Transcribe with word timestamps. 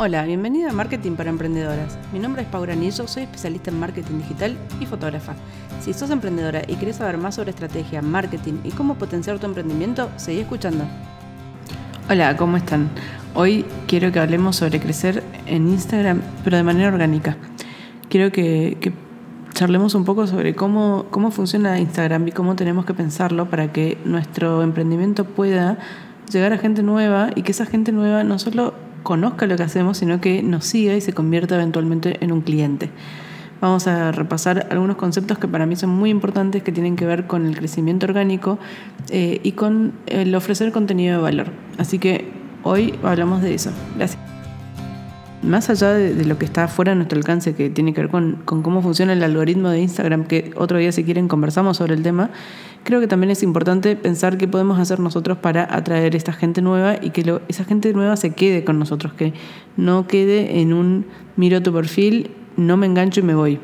Hola, 0.00 0.22
bienvenida 0.22 0.70
a 0.70 0.72
Marketing 0.72 1.16
para 1.16 1.28
Emprendedoras. 1.28 1.98
Mi 2.12 2.20
nombre 2.20 2.42
es 2.42 2.48
Paula 2.48 2.76
Nillo, 2.76 3.08
soy 3.08 3.24
especialista 3.24 3.72
en 3.72 3.80
marketing 3.80 4.18
digital 4.18 4.56
y 4.78 4.86
fotógrafa. 4.86 5.34
Si 5.80 5.92
sos 5.92 6.10
emprendedora 6.10 6.62
y 6.68 6.76
querés 6.76 6.98
saber 6.98 7.18
más 7.18 7.34
sobre 7.34 7.50
estrategia, 7.50 8.00
marketing 8.00 8.60
y 8.62 8.70
cómo 8.70 8.94
potenciar 8.94 9.40
tu 9.40 9.46
emprendimiento, 9.46 10.08
seguí 10.14 10.38
escuchando. 10.38 10.84
Hola, 12.08 12.36
¿cómo 12.36 12.56
están? 12.58 12.90
Hoy 13.34 13.64
quiero 13.88 14.12
que 14.12 14.20
hablemos 14.20 14.54
sobre 14.54 14.78
crecer 14.78 15.24
en 15.46 15.66
Instagram, 15.66 16.22
pero 16.44 16.58
de 16.58 16.62
manera 16.62 16.90
orgánica. 16.90 17.36
Quiero 18.08 18.30
que, 18.30 18.92
charlemos 19.52 19.96
un 19.96 20.04
poco 20.04 20.28
sobre 20.28 20.54
cómo, 20.54 21.06
cómo 21.10 21.32
funciona 21.32 21.80
Instagram 21.80 22.28
y 22.28 22.30
cómo 22.30 22.54
tenemos 22.54 22.86
que 22.86 22.94
pensarlo 22.94 23.50
para 23.50 23.72
que 23.72 23.98
nuestro 24.04 24.62
emprendimiento 24.62 25.24
pueda 25.24 25.76
llegar 26.30 26.52
a 26.52 26.58
gente 26.58 26.84
nueva 26.84 27.30
y 27.34 27.42
que 27.42 27.50
esa 27.50 27.66
gente 27.66 27.90
nueva 27.90 28.22
no 28.22 28.38
solo 28.38 28.86
conozca 29.08 29.46
lo 29.46 29.56
que 29.56 29.62
hacemos, 29.62 29.96
sino 29.96 30.20
que 30.20 30.42
nos 30.42 30.66
siga 30.66 30.94
y 30.94 31.00
se 31.00 31.14
convierta 31.14 31.54
eventualmente 31.54 32.22
en 32.22 32.30
un 32.30 32.42
cliente. 32.42 32.90
Vamos 33.58 33.86
a 33.86 34.12
repasar 34.12 34.68
algunos 34.70 34.96
conceptos 34.96 35.38
que 35.38 35.48
para 35.48 35.64
mí 35.64 35.76
son 35.76 35.88
muy 35.88 36.10
importantes 36.10 36.62
que 36.62 36.72
tienen 36.72 36.94
que 36.94 37.06
ver 37.06 37.26
con 37.26 37.46
el 37.46 37.56
crecimiento 37.56 38.04
orgánico 38.04 38.58
eh, 39.08 39.40
y 39.42 39.52
con 39.52 39.94
el 40.08 40.34
ofrecer 40.34 40.72
contenido 40.72 41.16
de 41.16 41.22
valor. 41.22 41.46
Así 41.78 41.98
que 41.98 42.30
hoy 42.64 42.96
hablamos 43.02 43.40
de 43.40 43.54
eso. 43.54 43.70
Gracias. 43.96 44.20
Más 45.42 45.70
allá 45.70 45.94
de, 45.94 46.26
lo 46.26 46.36
que 46.36 46.44
está 46.44 46.68
fuera 46.68 46.92
de 46.92 46.96
nuestro 46.96 47.16
alcance, 47.16 47.54
que 47.54 47.70
tiene 47.70 47.94
que 47.94 48.02
ver 48.02 48.10
con, 48.10 48.42
con 48.44 48.60
cómo 48.60 48.82
funciona 48.82 49.14
el 49.14 49.22
algoritmo 49.22 49.70
de 49.70 49.80
Instagram, 49.80 50.24
que 50.24 50.50
otro 50.54 50.76
día 50.76 50.92
si 50.92 51.02
quieren 51.02 51.28
conversamos 51.28 51.78
sobre 51.78 51.94
el 51.94 52.02
tema, 52.02 52.28
creo 52.84 53.00
que 53.00 53.06
también 53.06 53.30
es 53.30 53.42
importante 53.42 53.96
pensar 53.96 54.38
qué 54.38 54.48
podemos 54.48 54.78
hacer 54.78 55.00
nosotros 55.00 55.38
para 55.38 55.74
atraer 55.74 56.16
esta 56.16 56.32
gente 56.32 56.62
nueva 56.62 56.96
y 57.00 57.10
que 57.10 57.40
esa 57.48 57.64
gente 57.64 57.92
nueva 57.92 58.16
se 58.16 58.30
quede 58.30 58.64
con 58.64 58.78
nosotros, 58.78 59.12
que 59.12 59.32
no 59.76 60.06
quede 60.06 60.60
en 60.60 60.72
un 60.72 61.06
miro 61.36 61.62
tu 61.62 61.72
perfil, 61.72 62.30
no 62.56 62.76
me 62.76 62.86
engancho 62.86 63.20
y 63.20 63.24
me 63.24 63.34
voy. 63.34 63.58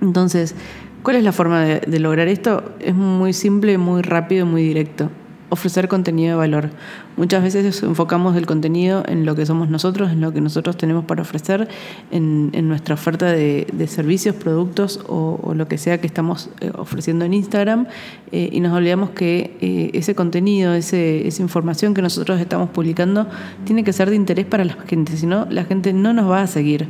Entonces, 0.00 0.54
¿cuál 1.02 1.16
es 1.16 1.24
la 1.24 1.32
forma 1.32 1.64
de, 1.64 1.98
lograr 1.98 2.28
esto? 2.28 2.62
Es 2.80 2.94
muy 2.94 3.32
simple, 3.32 3.78
muy 3.78 4.02
rápido, 4.02 4.46
muy 4.46 4.62
directo 4.62 5.10
ofrecer 5.54 5.88
contenido 5.88 6.30
de 6.30 6.36
valor. 6.36 6.70
Muchas 7.16 7.42
veces 7.42 7.82
enfocamos 7.82 8.36
el 8.36 8.44
contenido 8.44 9.04
en 9.06 9.24
lo 9.24 9.34
que 9.34 9.46
somos 9.46 9.70
nosotros, 9.70 10.10
en 10.10 10.20
lo 10.20 10.32
que 10.32 10.40
nosotros 10.40 10.76
tenemos 10.76 11.04
para 11.04 11.22
ofrecer, 11.22 11.68
en, 12.10 12.50
nuestra 12.68 12.94
oferta 12.94 13.26
de, 13.26 13.86
servicios, 13.88 14.34
productos 14.34 15.00
o, 15.08 15.54
lo 15.54 15.68
que 15.68 15.78
sea 15.78 16.00
que 16.00 16.06
estamos 16.06 16.50
eh, 16.60 16.70
ofreciendo 16.76 17.24
en 17.24 17.34
Instagram 17.34 17.86
eh, 18.32 18.48
y 18.50 18.60
nos 18.60 18.72
olvidamos 18.72 19.10
que 19.10 19.56
eh, 19.60 19.90
ese 19.94 20.14
contenido, 20.14 20.74
ese, 20.74 21.28
esa 21.28 21.42
información 21.42 21.94
que 21.94 22.02
nosotros 22.02 22.40
estamos 22.40 22.70
publicando 22.70 23.28
tiene 23.64 23.84
que 23.84 23.92
ser 23.92 24.10
de 24.10 24.16
interés 24.16 24.46
para 24.46 24.64
la 24.64 24.74
gente, 24.88 25.16
si 25.16 25.26
no 25.26 25.46
la 25.48 25.64
gente 25.64 25.92
no 25.92 26.12
nos 26.12 26.28
va 26.28 26.42
a 26.42 26.46
seguir. 26.46 26.88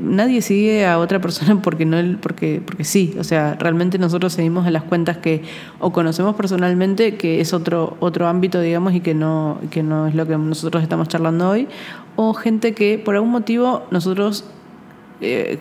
nadie 0.00 0.42
sigue 0.42 0.86
a 0.86 0.98
otra 0.98 1.20
persona 1.20 1.62
porque 1.62 1.84
no 1.84 1.98
porque 2.20 2.60
porque 2.64 2.84
sí, 2.84 3.14
o 3.18 3.24
sea, 3.24 3.54
realmente 3.54 3.98
nosotros 3.98 4.32
seguimos 4.32 4.66
a 4.66 4.70
las 4.70 4.82
cuentas 4.82 5.18
que 5.18 5.42
o 5.78 5.92
conocemos 5.92 6.34
personalmente, 6.34 7.16
que 7.16 7.40
es 7.40 7.52
otro 7.52 7.67
otro 7.74 8.26
ámbito, 8.26 8.60
digamos, 8.60 8.94
y 8.94 9.00
que 9.00 9.14
no 9.14 9.58
que 9.70 9.82
no 9.82 10.06
es 10.06 10.14
lo 10.14 10.26
que 10.26 10.36
nosotros 10.36 10.82
estamos 10.82 11.08
charlando 11.08 11.48
hoy, 11.48 11.68
o 12.16 12.34
gente 12.34 12.74
que 12.74 12.98
por 12.98 13.14
algún 13.14 13.30
motivo 13.30 13.86
nosotros 13.90 14.44
eh, 15.20 15.58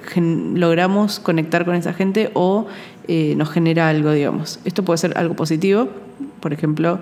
logramos 0.53 1.19
conectar 1.19 1.66
con 1.66 1.75
esa 1.75 1.94
gente 1.94 2.30
o 2.33 2.67
eh, 3.08 3.35
nos 3.38 3.50
genera 3.50 3.89
algo, 3.89 4.11
digamos. 4.11 4.59
Esto 4.66 4.83
puede 4.83 4.97
ser 4.97 5.17
algo 5.17 5.35
positivo, 5.35 5.89
por 6.39 6.53
ejemplo, 6.53 7.00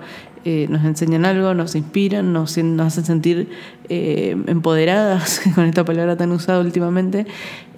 eh, 0.48 0.68
nos 0.70 0.84
enseñan 0.84 1.24
algo, 1.24 1.54
nos 1.54 1.74
inspiran, 1.74 2.32
nos, 2.32 2.56
hacen 2.56 3.04
sentir 3.04 3.48
eh, 3.88 4.36
empoderadas, 4.46 5.40
con 5.56 5.64
esta 5.64 5.84
palabra 5.84 6.16
tan 6.16 6.30
usada 6.30 6.60
últimamente, 6.60 7.26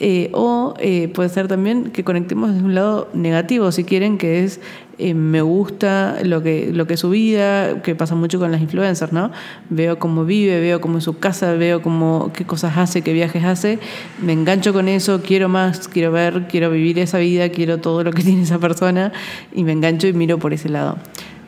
eh, 0.00 0.28
o 0.34 0.74
puede 1.14 1.30
ser 1.30 1.48
también 1.48 1.84
que 1.84 2.04
conectemos 2.04 2.52
desde 2.52 2.66
un 2.66 2.74
lado 2.74 3.08
negativo, 3.14 3.72
si 3.72 3.84
quieren, 3.84 4.18
que 4.18 4.44
es 4.44 4.60
me 4.98 5.40
gusta 5.40 6.18
lo 6.24 6.42
que, 6.42 6.70
lo 6.74 6.86
que 6.86 6.94
es 6.94 7.00
su 7.00 7.08
vida, 7.08 7.82
que 7.82 7.94
pasa 7.94 8.14
mucho 8.14 8.38
con 8.38 8.52
las 8.52 8.60
influencers, 8.60 9.12
¿no? 9.14 9.30
Veo 9.70 9.98
cómo 9.98 10.26
vive, 10.26 10.60
veo 10.60 10.82
cómo 10.82 10.98
es 10.98 11.04
su 11.04 11.18
casa, 11.18 11.54
veo 11.54 11.80
cómo, 11.80 12.32
qué 12.34 12.44
cosas 12.44 12.76
hace, 12.76 13.00
qué 13.00 13.14
viajes 13.14 13.44
hace, 13.44 13.78
me 14.20 14.34
engancho 14.34 14.74
con 14.74 14.88
eso, 14.88 15.22
quiero 15.22 15.48
más, 15.48 15.88
quiero 15.88 16.12
ver, 16.12 16.48
quiero 16.48 16.70
vivir 16.70 16.98
esa 16.98 17.16
vida, 17.16 17.48
quiero 17.48 17.78
todo 17.78 18.04
lo 18.04 18.12
que 18.12 18.22
tiene 18.24 18.42
esa 18.42 18.58
persona 18.58 19.10
y 19.54 19.64
me 19.64 19.72
engancho 19.72 20.06
y 20.06 20.12
miro 20.12 20.38
por 20.38 20.52
ese 20.52 20.68
lado. 20.68 20.98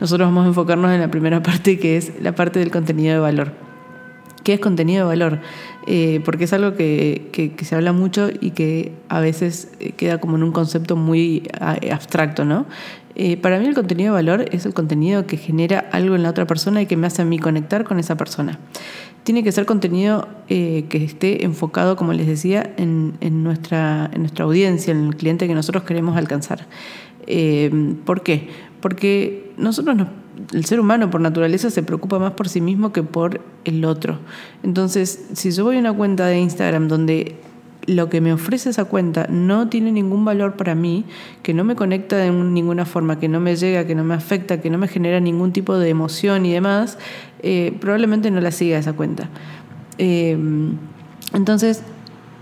Nosotros 0.01 0.27
vamos 0.27 0.45
a 0.45 0.47
enfocarnos 0.47 0.91
en 0.91 0.99
la 0.99 1.11
primera 1.11 1.43
parte, 1.43 1.77
que 1.77 1.95
es 1.95 2.11
la 2.19 2.33
parte 2.33 2.57
del 2.57 2.71
contenido 2.71 3.13
de 3.13 3.19
valor. 3.19 3.53
¿Qué 4.43 4.53
es 4.53 4.59
contenido 4.59 5.07
de 5.07 5.15
valor? 5.15 5.39
Eh, 5.85 6.21
porque 6.25 6.45
es 6.45 6.53
algo 6.53 6.73
que, 6.73 7.53
se 7.61 7.75
habla 7.75 7.93
mucho 7.93 8.29
y 8.41 8.49
que 8.49 8.93
a 9.09 9.19
veces 9.19 9.71
eh, 9.79 9.91
queda 9.91 10.19
como 10.19 10.37
en 10.37 10.43
un 10.43 10.51
concepto 10.51 10.95
muy 10.95 11.47
abstracto, 11.59 12.45
¿no? 12.45 12.65
Eh, 13.13 13.37
para 13.37 13.59
mí 13.59 13.67
el 13.67 13.75
contenido 13.75 14.15
de 14.15 14.23
valor 14.23 14.45
es 14.51 14.65
el 14.65 14.73
contenido 14.73 15.27
que 15.27 15.37
genera 15.37 15.87
algo 15.91 16.15
en 16.15 16.23
la 16.23 16.31
otra 16.31 16.47
persona 16.47 16.81
y 16.81 16.87
que 16.87 16.97
me 16.97 17.05
hace 17.05 17.21
a 17.21 17.25
mí 17.25 17.37
conectar 17.37 17.83
con 17.83 17.99
esa 17.99 18.17
persona. 18.17 18.57
Tiene 19.23 19.43
que 19.43 19.51
ser 19.51 19.67
contenido 19.67 20.27
que 20.47 20.87
esté 20.93 21.45
enfocado, 21.45 21.95
como 21.95 22.11
les 22.11 22.25
decía, 22.25 22.73
en 22.77 23.43
nuestra 23.43 24.09
audiencia, 24.39 24.93
en 24.93 25.05
el 25.05 25.15
cliente 25.15 25.47
que 25.47 25.53
nosotros 25.53 25.83
queremos 25.83 26.17
alcanzar. 26.17 26.65
¿Por 28.03 28.23
qué? 28.23 28.49
Porque 28.81 29.53
nosotros, 29.57 30.07
el 30.53 30.65
ser 30.65 30.79
humano 30.79 31.09
por 31.09 31.21
naturaleza 31.21 31.69
se 31.69 31.83
preocupa 31.83 32.19
más 32.19 32.33
por 32.33 32.49
sí 32.49 32.61
mismo 32.61 32.91
que 32.91 33.03
por 33.03 33.41
el 33.63 33.85
otro. 33.85 34.19
Entonces, 34.63 35.27
si 35.33 35.51
yo 35.51 35.63
voy 35.63 35.77
a 35.77 35.79
una 35.79 35.93
cuenta 35.93 36.25
de 36.27 36.39
Instagram 36.39 36.87
donde 36.87 37.35
lo 37.87 38.09
que 38.09 38.21
me 38.21 38.33
ofrece 38.33 38.69
esa 38.69 38.85
cuenta 38.85 39.27
no 39.29 39.67
tiene 39.67 39.91
ningún 39.91 40.23
valor 40.23 40.55
para 40.55 40.75
mí, 40.75 41.05
que 41.43 41.53
no 41.53 41.63
me 41.63 41.75
conecta 41.75 42.17
de 42.17 42.31
ninguna 42.31 42.85
forma, 42.85 43.19
que 43.19 43.27
no 43.27 43.39
me 43.39 43.55
llega, 43.55 43.85
que 43.85 43.95
no 43.95 44.03
me 44.03 44.13
afecta, 44.13 44.61
que 44.61 44.69
no 44.69 44.77
me 44.77 44.87
genera 44.87 45.19
ningún 45.19 45.51
tipo 45.51 45.77
de 45.77 45.89
emoción 45.89 46.45
y 46.45 46.53
demás, 46.53 46.97
eh, 47.41 47.75
probablemente 47.79 48.29
no 48.31 48.41
la 48.41 48.51
siga 48.51 48.77
esa 48.77 48.93
cuenta. 48.93 49.29
Eh, 49.97 50.37
entonces, 51.33 51.83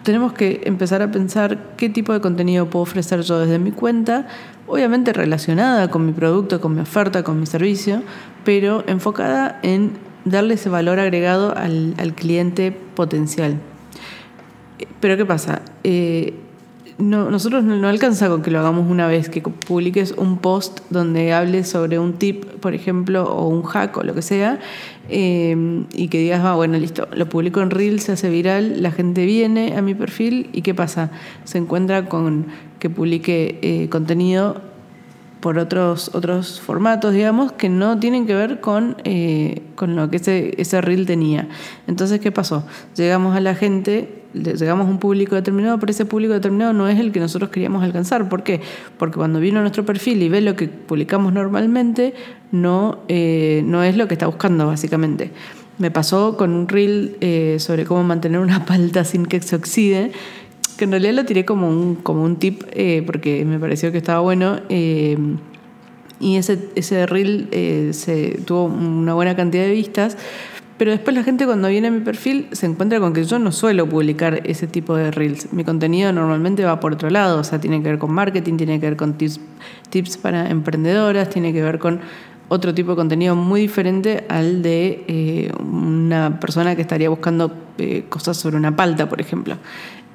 tenemos 0.04 0.34
que 0.34 0.62
empezar 0.66 1.02
a 1.02 1.12
pensar 1.12 1.76
qué 1.78 1.90
tipo 1.90 2.14
de 2.14 2.22
contenido 2.22 2.70
puedo 2.70 2.84
ofrecer 2.84 3.22
yo 3.22 3.40
desde 3.40 3.60
mi 3.60 3.72
cuenta 3.72 4.28
obviamente 4.70 5.14
relacionada 5.14 5.90
con 5.90 6.06
mi 6.06 6.14
producto, 6.14 6.62
con 6.62 6.76
mi 6.76 6.82
oferta, 6.82 7.24
con 7.24 7.40
mi 7.40 7.46
servicio, 7.46 8.04
pero 8.46 8.84
enfocada 8.88 9.60
en 9.64 9.94
darle 10.26 10.54
ese 10.54 10.70
valor 10.70 11.00
agregado 11.00 11.56
al, 11.56 12.14
cliente 12.16 12.72
potencial. 12.72 13.58
Pero 15.00 15.18
¿qué 15.18 15.26
pasa? 15.26 15.64
Eh, 15.84 16.36
no, 17.00 17.32
nosotros 17.32 17.64
no, 17.64 17.88
alcanza 17.88 18.30
con 18.30 18.42
que 18.42 18.52
lo 18.52 18.60
hagamos 18.60 18.90
una 18.90 19.08
vez, 19.08 19.30
que 19.30 19.42
publiques 19.42 20.14
un 20.18 20.38
post 20.38 20.82
donde 20.90 21.34
hables 21.34 21.70
sobre 21.70 21.98
un 21.98 22.14
tip, 22.14 22.46
por 22.60 22.74
ejemplo, 22.74 23.24
o 23.24 23.48
un 23.48 23.64
hack 23.64 23.98
o 23.98 24.04
lo 24.04 24.14
que 24.14 24.22
sea, 24.22 24.60
eh, 25.10 25.86
y 25.94 26.08
que 26.08 26.20
digas, 26.20 26.42
ah, 26.44 26.56
bueno, 26.56 26.78
listo, 26.78 27.08
lo 27.14 27.28
publico 27.28 27.62
en 27.62 27.70
Reels, 27.70 28.04
se 28.04 28.12
hace 28.14 28.30
viral, 28.30 28.82
la 28.82 28.92
gente 28.92 29.26
viene 29.26 29.76
a 29.76 29.82
mi 29.82 29.96
perfil 29.96 30.50
y 30.54 30.62
¿qué 30.62 30.74
pasa? 30.74 31.12
Se 31.44 31.58
encuentra 31.58 32.06
con 32.06 32.48
que 32.80 32.90
publique 32.90 33.60
eh, 33.62 33.90
contenido 33.90 34.62
por 35.40 35.58
otros, 35.58 36.12
otros 36.14 36.60
formatos, 36.60 37.14
digamos, 37.14 37.52
que 37.54 37.70
no 37.70 38.00
tienen 38.00 38.28
que 38.28 38.36
ver 38.36 38.60
con, 38.60 38.98
eh, 39.04 39.62
con 39.76 39.96
lo 39.96 40.10
que 40.10 40.18
ese, 40.18 40.54
ese 40.62 40.82
reel 40.82 41.06
tenía. 41.06 41.48
Entonces, 41.88 42.20
¿qué 42.20 42.32
pasó? 42.32 42.66
Llegamos 42.96 43.36
a 43.36 43.40
la 43.40 43.56
gente, 43.56 44.19
llegamos 44.34 44.88
a 44.88 44.90
un 44.90 45.00
público 45.00 45.36
determinado, 45.36 45.80
pero 45.80 45.92
ese 45.92 46.06
público 46.06 46.34
determinado 46.34 46.74
no 46.74 46.88
es 46.88 47.00
el 47.00 47.12
que 47.12 47.20
nosotros 47.20 47.50
queríamos 47.50 47.84
alcanzar. 47.84 48.30
¿Por 48.30 48.44
qué? 48.44 48.62
Porque 48.98 49.18
cuando 49.18 49.40
vino 49.40 49.60
a 49.60 49.62
nuestro 49.62 49.86
perfil 49.86 50.22
y 50.24 50.30
ve 50.30 50.42
lo 50.42 50.56
que 50.56 50.68
publicamos 50.68 51.34
normalmente, 51.34 52.14
no, 52.52 53.00
eh, 53.08 53.62
no 53.66 53.84
es 53.84 53.96
lo 53.96 54.08
que 54.08 54.16
está 54.16 54.28
buscando, 54.28 54.68
básicamente. 54.68 55.32
Me 55.78 55.92
pasó 55.92 56.36
con 56.36 56.52
un 56.52 56.68
reel 56.68 57.16
sobre 57.60 57.86
cómo 57.86 58.04
mantener 58.04 58.40
una 58.40 58.66
palta 58.68 59.04
sin 59.04 59.26
que 59.26 59.42
se 59.42 59.56
oxide, 59.56 60.12
que 60.80 60.86
en 60.86 60.92
realidad 60.92 61.14
lo 61.14 61.26
tiré 61.26 61.44
como 61.44 61.70
un, 61.70 61.96
como 61.96 62.24
un 62.24 62.38
tip 62.38 62.64
eh, 62.72 63.04
porque 63.06 63.44
me 63.44 63.60
pareció 63.60 63.92
que 63.92 63.98
estaba 63.98 64.22
bueno. 64.22 64.62
Eh, 64.70 65.18
y 66.22 66.38
ese, 66.38 66.70
ese 66.76 67.06
reel 67.06 67.50
eh, 67.52 67.92
se, 67.94 68.40
tuvo 68.46 68.66
una 68.66 69.14
buena 69.14 69.36
cantidad 69.36 69.64
de 69.64 69.72
vistas. 69.72 70.18
Pero 70.80 70.92
después 70.92 71.14
la 71.14 71.24
gente 71.24 71.46
cuando 71.46 71.68
viene 71.68 71.90
a 71.90 71.92
mi 71.92 72.00
perfil 72.00 72.48
se 72.54 72.66
encuentra 72.66 73.02
con 73.02 73.12
que 73.12 73.26
yo 73.26 73.38
no 73.38 73.52
suelo 73.52 73.86
publicar 73.90 74.40
ese 74.46 74.66
tipo 74.66 74.96
de 74.96 75.12
reels. 75.12 75.52
Mi 75.52 75.66
contenido 75.66 76.14
normalmente 76.14 76.64
va 76.64 76.80
por 76.80 76.94
otro 76.94 77.10
lado, 77.10 77.42
o 77.42 77.44
sea, 77.44 77.60
tiene 77.60 77.84
que 77.84 77.90
ver 77.90 78.00
con 78.00 78.14
marketing, 78.14 78.56
tiene 78.56 78.80
que 78.80 78.86
ver 78.86 78.96
con 78.96 79.16
tips, 79.16 79.42
tips 79.90 80.16
para 80.16 80.50
emprendedoras, 80.50 81.30
tiene 81.30 81.52
que 81.52 81.62
ver 81.62 81.80
con 81.80 82.00
otro 82.48 82.74
tipo 82.74 82.92
de 82.92 82.96
contenido 82.96 83.36
muy 83.36 83.60
diferente 83.60 84.24
al 84.30 84.62
de 84.62 85.54
una 85.62 86.40
persona 86.40 86.78
que 86.78 86.82
estaría 86.82 87.10
buscando 87.10 87.52
cosas 88.08 88.38
sobre 88.38 88.56
una 88.56 88.74
palta, 88.74 89.10
por 89.10 89.20
ejemplo. 89.20 89.58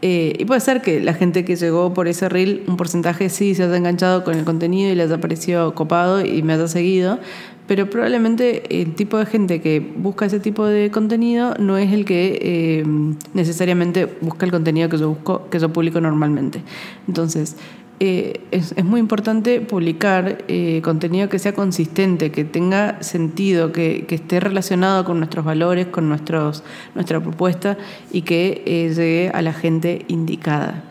Eh, 0.06 0.34
y 0.38 0.44
puede 0.44 0.60
ser 0.60 0.82
que 0.82 1.00
la 1.00 1.14
gente 1.14 1.46
que 1.46 1.56
llegó 1.56 1.94
por 1.94 2.08
ese 2.08 2.28
reel, 2.28 2.62
un 2.66 2.76
porcentaje 2.76 3.30
sí 3.30 3.54
se 3.54 3.62
haya 3.62 3.74
enganchado 3.74 4.22
con 4.22 4.34
el 4.34 4.44
contenido 4.44 4.92
y 4.92 4.94
les 4.94 5.06
haya 5.06 5.18
parecido 5.18 5.74
copado 5.74 6.22
y 6.22 6.42
me 6.42 6.52
haya 6.52 6.68
seguido, 6.68 7.20
pero 7.66 7.88
probablemente 7.88 8.82
el 8.82 8.94
tipo 8.94 9.16
de 9.16 9.24
gente 9.24 9.62
que 9.62 9.80
busca 9.80 10.26
ese 10.26 10.40
tipo 10.40 10.66
de 10.66 10.90
contenido 10.90 11.54
no 11.58 11.78
es 11.78 11.90
el 11.90 12.04
que 12.04 12.38
eh, 12.42 12.84
necesariamente 13.32 14.04
busca 14.20 14.44
el 14.44 14.52
contenido 14.52 14.90
que 14.90 14.98
yo 14.98 15.08
busco, 15.08 15.48
que 15.48 15.58
yo 15.58 15.70
publico 15.70 16.02
normalmente. 16.02 16.60
Entonces, 17.08 17.56
eh, 18.00 18.40
es, 18.50 18.84
muy 18.84 18.98
importante 18.98 19.60
publicar 19.60 20.44
eh, 20.48 20.80
contenido 20.82 21.28
que 21.28 21.38
sea 21.38 21.54
consistente, 21.54 22.32
que 22.32 22.44
tenga 22.44 23.00
sentido, 23.02 23.70
que, 23.70 24.04
esté 24.10 24.40
relacionado 24.40 25.04
con 25.04 25.18
nuestros 25.18 25.44
valores, 25.44 25.86
con 25.86 26.08
nuestros, 26.08 26.64
nuestra 26.94 27.20
propuesta 27.20 27.78
y 28.10 28.22
que 28.22 28.62
eh, 28.66 28.92
llegue 28.94 29.30
a 29.32 29.42
la 29.42 29.52
gente 29.52 30.04
indicada. 30.08 30.82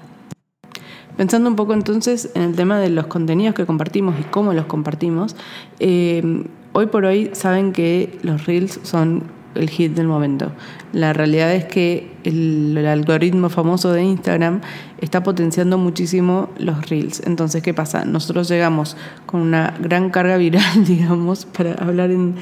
Pensando 1.17 1.49
un 1.49 1.55
poco 1.55 1.73
entonces 1.73 2.31
en 2.35 2.41
el 2.41 2.55
tema 2.55 2.79
de 2.79 2.89
los 2.89 3.07
contenidos 3.07 3.53
que 3.53 3.65
compartimos 3.65 4.19
y 4.19 4.23
cómo 4.23 4.53
los 4.53 4.65
compartimos, 4.65 5.35
hoy 5.79 6.85
por 6.91 7.05
hoy 7.05 7.29
saben 7.33 7.71
que 7.71 8.17
los 8.23 8.47
reels 8.47 8.79
son 8.81 9.23
el 9.55 9.69
hit 9.69 9.93
del 9.93 10.07
momento. 10.07 10.51
La 10.93 11.11
realidad 11.11 11.53
es 11.53 11.65
que 11.65 12.13
el, 12.23 12.77
algoritmo 12.85 13.49
famoso 13.49 13.91
de 13.91 14.03
Instagram 14.03 14.61
está 15.01 15.23
potenciando 15.23 15.77
muchísimo 15.77 16.49
los 16.57 16.87
reels. 16.89 17.21
Entonces, 17.25 17.63
¿qué 17.63 17.73
pasa? 17.73 18.05
Nosotros 18.05 18.47
llegamos 18.47 18.95
con 19.25 19.41
una 19.41 19.73
gran 19.79 20.11
carga 20.11 20.37
viral, 20.37 20.63
digamos, 20.85 21.45
para 21.45 21.73
hablar 21.73 22.11
en, 22.11 22.35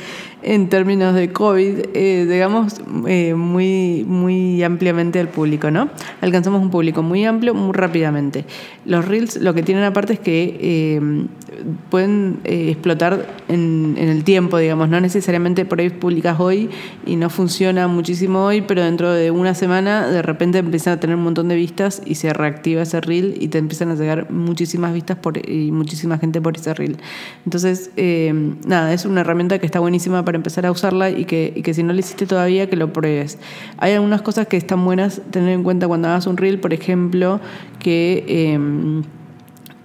en 0.44 0.70
términos 0.70 1.16
de 1.16 1.32
COVID, 1.32 1.80
eh, 1.94 2.26
llegamos 2.28 2.82
eh, 3.08 3.36
muy, 3.36 4.04
muy 4.08 4.62
ampliamente 4.64 5.20
al 5.20 5.30
público, 5.30 5.72
¿no? 5.72 5.90
Alcanzamos 6.20 6.62
un 6.62 6.70
público 6.70 7.02
muy 7.02 7.26
amplio 7.26 7.54
muy 7.54 7.74
rápidamente. 7.74 8.46
Los 8.86 9.08
reels 9.08 9.38
lo 9.38 9.54
que 9.54 9.64
tienen 9.64 9.84
aparte 9.84 10.14
es 10.14 10.20
que 10.20 10.58
eh, 10.62 11.26
pueden 11.90 12.40
explotar 12.44 13.28
en, 13.48 13.96
en, 13.98 14.10
el 14.10 14.24
tiempo, 14.24 14.58
digamos, 14.58 14.90
no 14.90 15.00
necesariamente 15.00 15.66
por 15.66 15.80
ahí 15.80 15.90
publicas 15.90 16.40
hoy 16.40 16.70
y 17.06 17.16
no 17.16 17.30
funciona 17.30 17.88
muchísimo 17.88 18.41
hoy, 18.46 18.62
pero 18.62 18.84
dentro 18.84 19.12
de 19.14 19.32
una 19.32 19.54
semana 19.56 20.08
de 20.08 20.22
repente 20.22 20.58
empiezan 20.58 20.94
a 20.94 21.00
tener 21.00 21.16
un 21.16 21.24
montón 21.24 21.48
de 21.48 21.56
vistas 21.56 22.02
y 22.06 22.16
se 22.16 22.34
reactiva 22.34 22.82
ese 22.82 23.02
reel 23.02 23.36
y 23.40 23.48
te 23.48 23.58
empiezan 23.58 23.90
a 23.92 23.96
llegar 23.96 24.32
muchísimas 24.32 24.94
vistas 24.94 25.18
por, 25.18 25.38
y 25.50 25.72
muchísima 25.72 26.18
gente 26.18 26.42
por 26.42 26.58
ese 26.58 26.74
reel. 26.74 26.98
Entonces, 27.46 27.92
eh, 27.98 28.34
nada, 28.66 28.94
es 28.94 29.06
una 29.06 29.22
herramienta 29.22 29.60
que 29.60 29.66
está 29.66 29.80
buenísima 29.80 30.26
para 30.26 30.36
empezar 30.36 30.66
a 30.66 30.72
usarla 30.72 31.10
y 31.10 31.26
que, 31.26 31.62
que 31.64 31.74
si 31.74 31.84
no 31.84 31.94
lo 31.94 32.00
hiciste 32.00 32.26
todavía, 32.26 32.70
que 32.70 32.76
lo 32.76 32.92
pruebes. 32.94 33.38
Hay 33.78 33.94
algunas 33.94 34.22
cosas 34.22 34.48
que 34.48 34.58
están 34.58 34.84
buenas 34.84 35.22
tener 35.32 35.50
en 35.50 35.64
cuenta 35.64 35.88
cuando 35.88 36.08
hagas 36.08 36.28
un 36.28 36.38
reel, 36.38 36.60
por 36.60 36.74
ejemplo, 36.74 37.40
que... 37.80 38.26
Eh, 38.28 39.04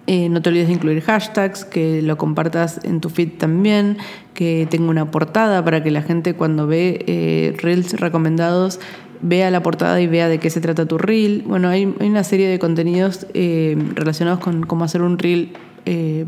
eh, 0.06 0.28
no 0.28 0.42
te 0.42 0.50
olvides 0.50 0.68
de 0.68 0.74
incluir 0.74 1.02
hashtags, 1.02 1.64
que 1.64 2.02
lo 2.02 2.16
compartas 2.16 2.80
en 2.84 3.00
tu 3.00 3.10
feed 3.10 3.32
también, 3.38 3.98
que 4.34 4.66
tenga 4.70 4.90
una 4.90 5.10
portada 5.10 5.64
para 5.64 5.82
que 5.82 5.90
la 5.90 6.02
gente 6.02 6.34
cuando 6.34 6.66
ve 6.66 7.54
reels 7.58 7.98
recomendados 7.98 8.80
vea 9.22 9.50
la 9.50 9.62
portada 9.62 10.00
y 10.00 10.06
vea 10.06 10.28
de 10.28 10.38
qué 10.38 10.50
se 10.50 10.60
trata 10.60 10.86
tu 10.86 10.98
reel. 10.98 11.44
Bueno, 11.46 11.68
hay, 11.68 11.92
una 12.00 12.24
serie 12.24 12.48
de 12.48 12.58
contenidos 12.58 13.26
eh, 13.34 13.76
relacionados 13.94 14.40
con 14.40 14.64
cómo 14.64 14.84
hacer 14.84 15.02
un 15.02 15.18
reel 15.18 15.52
eh, 15.84 16.26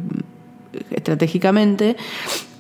estratégicamente 0.90 1.96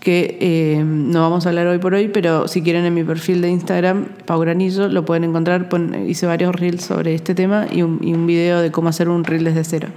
que 0.00 0.38
eh, 0.40 0.82
no 0.84 1.20
vamos 1.22 1.44
a 1.44 1.48
hablar 1.48 1.66
hoy 1.66 1.78
por 1.78 1.92
hoy, 1.92 2.08
pero 2.08 2.48
si 2.48 2.62
quieren 2.62 2.84
en 2.84 2.94
mi 2.94 3.04
perfil 3.04 3.40
de 3.40 3.50
Instagram, 3.50 4.06
Pau 4.26 4.40
Granillo, 4.40 4.88
lo 4.88 5.04
pueden 5.04 5.24
encontrar. 5.24 5.68
hice 6.06 6.26
varios 6.26 6.54
reels 6.54 6.84
sobre 6.84 7.14
este 7.14 7.34
tema 7.34 7.66
y 7.70 7.82
un, 7.82 7.98
y 8.02 8.14
un 8.14 8.26
video 8.26 8.60
de 8.60 8.70
cómo 8.70 8.88
hacer 8.88 9.08
un 9.08 9.24
reel 9.24 9.44
desde 9.44 9.64
cero. 9.64 9.88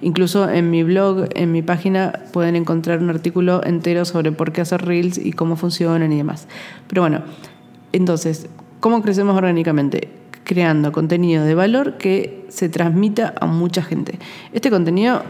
Incluso 0.00 0.48
en 0.48 0.70
mi 0.70 0.82
blog, 0.82 1.28
en 1.34 1.52
mi 1.52 1.62
página, 1.62 2.20
pueden 2.32 2.56
encontrar 2.56 3.00
un 3.00 3.10
artículo 3.10 3.62
entero 3.64 4.04
sobre 4.06 4.32
por 4.32 4.50
qué 4.50 4.62
hacer 4.62 4.84
reels 4.84 5.18
y 5.18 5.32
cómo 5.32 5.56
funcionan 5.56 6.10
y 6.12 6.16
demás. 6.16 6.48
Pero 6.88 7.02
bueno, 7.02 7.22
entonces, 7.92 8.48
¿Cómo 8.80 9.02
crecemos 9.02 9.36
orgánicamente? 9.36 10.08
Creando 10.42 10.90
contenido 10.90 11.44
de 11.44 11.54
valor 11.54 11.98
que 11.98 12.46
se 12.48 12.70
transmita 12.70 13.34
a 13.38 13.44
mucha 13.44 13.82
gente. 13.82 14.18
Este 14.54 14.70
contenido, 14.70 15.22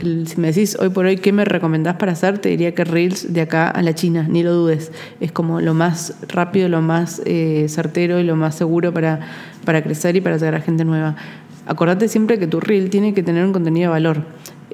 si 0.00 0.40
me 0.40 0.48
decís 0.48 0.76
hoy 0.80 0.90
por 0.90 1.06
hoy 1.06 1.16
qué 1.16 1.32
me 1.32 1.44
recomendás 1.44 1.96
para 1.96 2.12
hacer, 2.12 2.38
te 2.38 2.48
diría 2.48 2.74
que 2.74 2.84
Reels 2.84 3.32
de 3.32 3.40
acá 3.40 3.68
a 3.68 3.82
la 3.82 3.94
China, 3.94 4.26
ni 4.28 4.42
lo 4.42 4.52
dudes. 4.52 4.92
Es 5.20 5.32
como 5.32 5.60
lo 5.60 5.74
más 5.74 6.14
rápido, 6.28 6.68
lo 6.68 6.82
más 6.82 7.22
eh, 7.24 7.66
certero 7.68 8.18
y 8.18 8.24
lo 8.24 8.36
más 8.36 8.54
seguro 8.54 8.92
para, 8.92 9.20
para 9.64 9.82
crecer 9.82 10.16
y 10.16 10.20
para 10.20 10.36
llegar 10.36 10.54
a 10.54 10.60
gente 10.60 10.84
nueva. 10.84 11.16
Acordate 11.66 12.08
siempre 12.08 12.38
que 12.38 12.46
tu 12.46 12.60
Reel 12.60 12.90
tiene 12.90 13.14
que 13.14 13.22
tener 13.22 13.44
un 13.44 13.52
contenido 13.52 13.90
de 13.90 13.92
valor. 13.92 14.24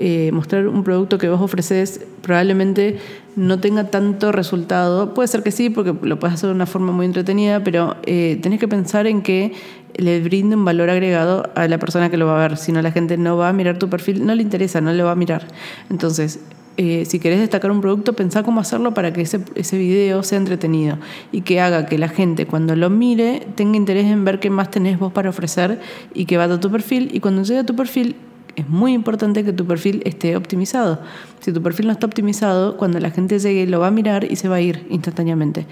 Eh, 0.00 0.31
mostrar 0.33 0.69
un 0.69 0.85
producto 0.85 1.19
que 1.19 1.29
vos 1.29 1.41
ofreces 1.41 2.06
probablemente 2.23 2.99
no 3.35 3.59
tenga 3.59 3.91
tanto 3.91 4.31
resultado. 4.31 5.12
Puede 5.12 5.27
ser 5.27 5.43
que 5.43 5.50
sí, 5.50 5.71
porque 5.71 5.93
lo 6.03 6.21
puedes 6.21 6.35
hacer 6.35 6.50
de 6.50 6.55
una 6.55 6.67
forma 6.67 6.93
muy 6.93 7.05
entretenida, 7.05 7.65
pero 7.65 7.97
eh, 8.05 8.39
tenés 8.41 8.61
que 8.61 8.69
pensar 8.69 9.09
en 9.09 9.23
que 9.23 9.53
le 9.97 10.21
brinde 10.21 10.55
un 10.55 10.65
valor 10.65 10.89
agregado 10.89 11.50
a 11.56 11.67
la 11.67 11.79
persona 11.79 12.11
que 12.11 12.17
lo 12.17 12.27
va 12.27 12.37
a 12.37 12.49
ver. 12.49 12.59
Si 12.59 12.71
no, 12.71 12.81
la 12.81 12.93
gente 12.93 13.17
no 13.17 13.37
va 13.37 13.49
a 13.49 13.53
mirar 13.53 13.81
tu 13.81 13.89
perfil, 13.89 14.25
no 14.25 14.37
le 14.37 14.43
interesa, 14.43 14.81
no 14.81 14.93
le 14.93 15.03
va 15.03 15.11
a 15.11 15.17
mirar. 15.17 15.49
Entonces, 15.91 16.39
eh, 16.77 17.05
si 17.05 17.19
querés 17.19 17.41
destacar 17.41 17.73
un 17.73 17.81
producto, 17.81 18.12
pensá 18.12 18.44
cómo 18.44 18.61
hacerlo 18.61 18.94
para 18.94 19.12
que 19.12 19.23
ese, 19.23 19.41
ese 19.56 19.77
video 19.79 20.23
sea 20.23 20.39
entretenido 20.39 20.97
y 21.33 21.41
que 21.41 21.61
haga 21.61 21.87
que 21.87 21.99
la 21.99 22.09
gente 22.09 22.47
cuando 22.47 22.77
lo 22.77 22.89
mire 22.89 23.49
tenga 23.56 23.77
interés 23.77 24.06
en 24.06 24.25
ver 24.25 24.39
qué 24.39 24.49
más 24.49 24.71
tenés 24.71 24.97
vos 24.97 25.12
para 25.12 25.29
ofrecer 25.29 25.81
y 26.15 26.27
que 26.27 26.37
vaya 26.37 26.55
a 26.55 26.61
tu 26.61 26.71
perfil 26.71 27.11
y 27.12 27.19
cuando 27.19 27.43
llegue 27.43 27.59
a 27.59 27.67
tu 27.67 27.75
perfil 27.75 28.15
es 28.58 28.69
muy 28.69 28.93
importante 28.93 29.44
que 29.44 29.52
tu 29.52 29.66
perfil 29.66 30.02
esté 30.05 30.34
optimizado. 30.34 30.99
Si 31.38 31.52
tu 31.52 31.62
perfil 31.62 31.87
no 31.87 31.93
está 31.93 32.06
optimizado, 32.06 32.76
cuando 32.76 32.99
la 32.99 33.12
gente 33.12 33.38
llegue 33.38 33.69
lo 33.69 33.78
va 33.78 33.87
a 33.87 33.90
mirar 33.93 34.25
y 34.28 34.34
se 34.34 34.49
va 34.49 34.56
a 34.56 34.60
ir 34.60 34.84
instantáneamente. 34.90 35.66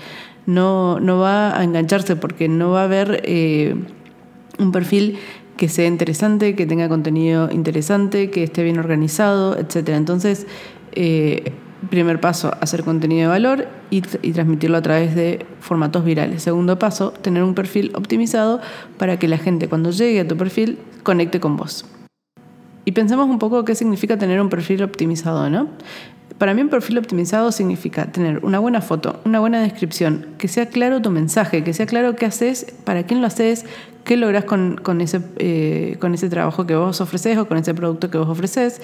No, 0.46 1.00
no 1.00 1.18
va 1.18 1.58
a 1.58 1.64
engancharse 1.64 2.14
porque 2.14 2.48
no 2.48 2.70
va 2.70 2.82
a 2.82 2.84
haber 2.84 3.22
eh, 3.24 3.74
un 4.60 4.70
perfil 4.70 5.18
que 5.56 5.68
sea 5.68 5.86
interesante, 5.86 6.54
que 6.54 6.64
tenga 6.64 6.88
contenido 6.88 7.50
interesante, 7.50 8.30
que 8.30 8.44
esté 8.44 8.62
bien 8.62 8.78
organizado, 8.78 9.58
etc. 9.58 9.88
Entonces, 9.88 10.46
eh, 10.92 11.52
primer 11.90 12.20
paso, 12.20 12.52
hacer 12.60 12.84
contenido 12.84 13.22
de 13.22 13.26
valor 13.26 13.68
y, 13.90 14.04
y, 14.22 14.32
transmitirlo 14.32 14.76
a 14.76 14.82
través 14.82 15.16
de 15.16 15.44
formatos 15.58 16.04
virales. 16.04 16.44
Segundo 16.44 16.78
paso, 16.78 17.10
tener 17.10 17.42
un 17.42 17.54
perfil 17.54 17.90
optimizado 17.96 18.60
para 18.96 19.18
que 19.18 19.26
la 19.26 19.38
gente 19.38 19.68
cuando 19.68 19.90
llegue 19.90 20.20
a 20.20 20.28
tu 20.28 20.36
perfil 20.36 20.78
conecte 21.02 21.40
con 21.40 21.56
vos. 21.56 21.84
Y 22.86 22.92
pensemos 22.92 23.28
un 23.28 23.40
poco 23.40 23.64
qué 23.64 23.74
significa 23.74 24.16
tener 24.16 24.40
un 24.40 24.48
perfil 24.48 24.84
optimizado, 24.84 25.50
¿no? 25.50 25.68
Para 26.38 26.54
mí 26.54 26.62
un 26.62 26.68
perfil 26.68 26.98
optimizado 26.98 27.50
significa 27.50 28.12
tener 28.12 28.44
una 28.44 28.60
buena 28.60 28.80
foto, 28.80 29.20
una 29.24 29.40
buena 29.40 29.60
descripción, 29.60 30.26
que 30.38 30.46
sea 30.46 30.66
claro 30.66 31.02
tu 31.02 31.10
mensaje, 31.10 31.64
que 31.64 31.72
sea 31.72 31.86
claro 31.86 32.14
qué 32.14 32.26
haces, 32.26 32.74
para 32.84 33.02
quién 33.04 33.20
lo 33.20 33.26
haces, 33.26 33.64
qué 34.04 34.16
logras 34.16 34.44
con, 34.44 35.00
ese, 35.00 35.20
eh, 35.38 35.96
con 35.98 36.14
ese 36.14 36.28
trabajo 36.28 36.64
que 36.64 36.76
vos 36.76 37.00
ofreces 37.00 37.36
o 37.38 37.48
con 37.48 37.58
ese 37.58 37.74
producto 37.74 38.08
que 38.08 38.18
vos 38.18 38.28
ofreces, 38.28 38.80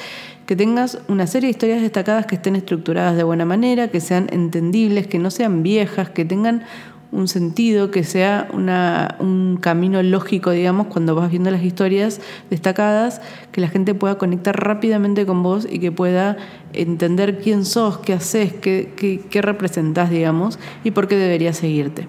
que 0.46 0.56
tengas 0.56 0.98
una 1.06 1.28
serie 1.28 1.46
de 1.46 1.52
historias 1.52 1.80
destacadas 1.80 2.26
que 2.26 2.34
estén 2.34 2.56
estructuradas 2.56 3.16
de 3.16 3.22
buena 3.22 3.44
manera, 3.44 3.86
que 3.86 4.00
sean 4.00 4.26
entendibles, 4.32 5.06
que 5.06 5.20
no 5.20 5.30
sean 5.30 5.62
viejas, 5.62 6.10
que 6.10 6.24
tengan 6.24 6.64
un 7.12 7.28
sentido, 7.28 7.90
que 7.90 8.04
sea 8.04 8.48
una, 8.52 9.16
un 9.20 9.58
camino 9.60 10.02
lógico, 10.02 10.50
digamos, 10.50 10.86
cuando 10.86 11.14
vas 11.14 11.30
viendo 11.30 11.50
las 11.50 11.62
historias 11.62 12.20
destacadas, 12.48 13.20
que 13.52 13.60
la 13.60 13.68
gente 13.68 13.94
pueda 13.94 14.16
conectar 14.16 14.58
rápidamente 14.58 15.26
con 15.26 15.42
vos 15.42 15.68
y 15.70 15.78
que 15.78 15.92
pueda 15.92 16.38
entender 16.72 17.38
quién 17.38 17.66
sos, 17.66 17.98
qué 17.98 18.14
haces, 18.14 18.54
qué, 18.54 19.20
qué, 19.28 19.42
representás, 19.42 20.10
digamos, 20.10 20.58
y 20.84 20.92
por 20.92 21.06
qué 21.06 21.16
debería 21.16 21.52
seguirte. 21.52 22.08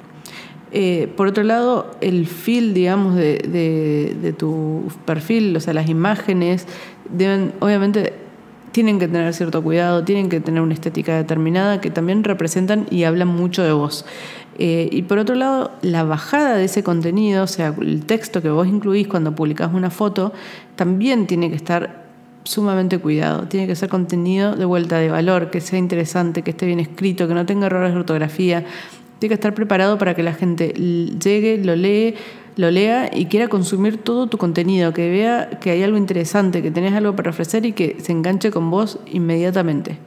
Eh, 0.72 1.12
por 1.17 1.27
otro 1.27 1.43
lado, 1.43 1.91
el 2.00 2.25
feel, 2.25 2.74
digamos, 2.74 3.15
de, 3.15 3.38
de, 3.38 4.15
de, 4.19 4.33
tu 4.33 4.86
perfil, 5.05 5.55
o 5.55 5.60
sea, 5.60 5.74
las 5.74 5.89
imágenes, 5.89 6.65
deben, 7.12 7.53
obviamente, 7.60 8.13
tienen 8.74 9.00
que 9.00 9.08
tener 9.08 9.34
cierto 9.34 9.63
cuidado, 9.63 10.03
tienen 10.03 10.27
que 10.27 10.42
tener 10.42 10.62
una 10.62 10.74
estética 10.74 11.15
determinada 11.15 11.80
que 11.80 11.92
también 11.92 12.24
representan 12.24 12.88
y 12.89 13.03
hablan 13.06 13.30
mucho 13.30 13.63
de 13.63 13.72
vos. 13.72 14.06
Eh, 14.60 14.89
y 14.92 15.03
por 15.03 15.20
otro 15.20 15.36
lado, 15.36 15.72
la 15.82 16.03
bajada 16.03 16.56
de 16.58 16.65
ese 16.65 16.84
contenido, 16.84 17.44
o 17.44 17.48
sea, 17.48 17.74
el 17.80 18.06
texto 18.06 18.42
que 18.42 18.50
vos 18.50 18.68
incluís 18.68 19.08
cuando 19.08 19.34
publicás 19.34 19.74
una 19.74 19.89
foto, 19.89 20.34
también 20.75 21.27
tiene 21.27 21.50
que 21.50 21.56
estar 21.56 22.03
sumamente 22.44 22.98
cuidado. 22.98 23.48
Tiene 23.48 23.68
que 23.68 23.75
ser 23.75 23.89
contenido 23.89 24.56
de 24.56 24.65
vuelta 24.65 24.98
de 24.98 25.10
valor, 25.10 25.50
que 25.51 25.62
sea 25.62 25.80
interesante, 25.80 26.42
que 26.42 26.51
esté 26.51 26.65
bien 26.65 26.80
escrito, 26.80 27.27
que 27.27 27.34
no 27.34 27.46
tenga 27.46 27.68
errores 27.68 27.94
de 27.94 28.00
ortografía. 28.00 28.65
Tiene 29.20 29.30
que 29.30 29.36
estar 29.36 29.53
preparado 29.53 29.98
para 29.98 30.15
que 30.15 30.24
la 30.24 30.34
gente 30.34 30.74
llegue, 30.74 31.60
lo 31.63 31.75
lee, 31.75 32.15
lo 32.55 32.72
lea 32.72 33.10
y 33.13 33.25
quiera 33.25 33.48
consumir 33.48 33.98
todo 33.98 34.27
tu 34.27 34.38
contenido, 34.38 34.93
que 34.93 35.10
vea 35.10 35.50
que 35.60 35.72
hay 35.72 35.83
algo 35.83 35.98
interesante, 35.98 36.62
que 36.62 36.72
tenés 36.72 36.93
algo 36.93 37.15
para 37.15 37.31
ofrecer 37.31 37.65
y 37.65 37.74
que 37.74 37.98
se 38.00 38.12
enganche 38.12 38.51
con 38.51 38.69
vos 38.69 39.00
inmediatamente. 39.05 39.98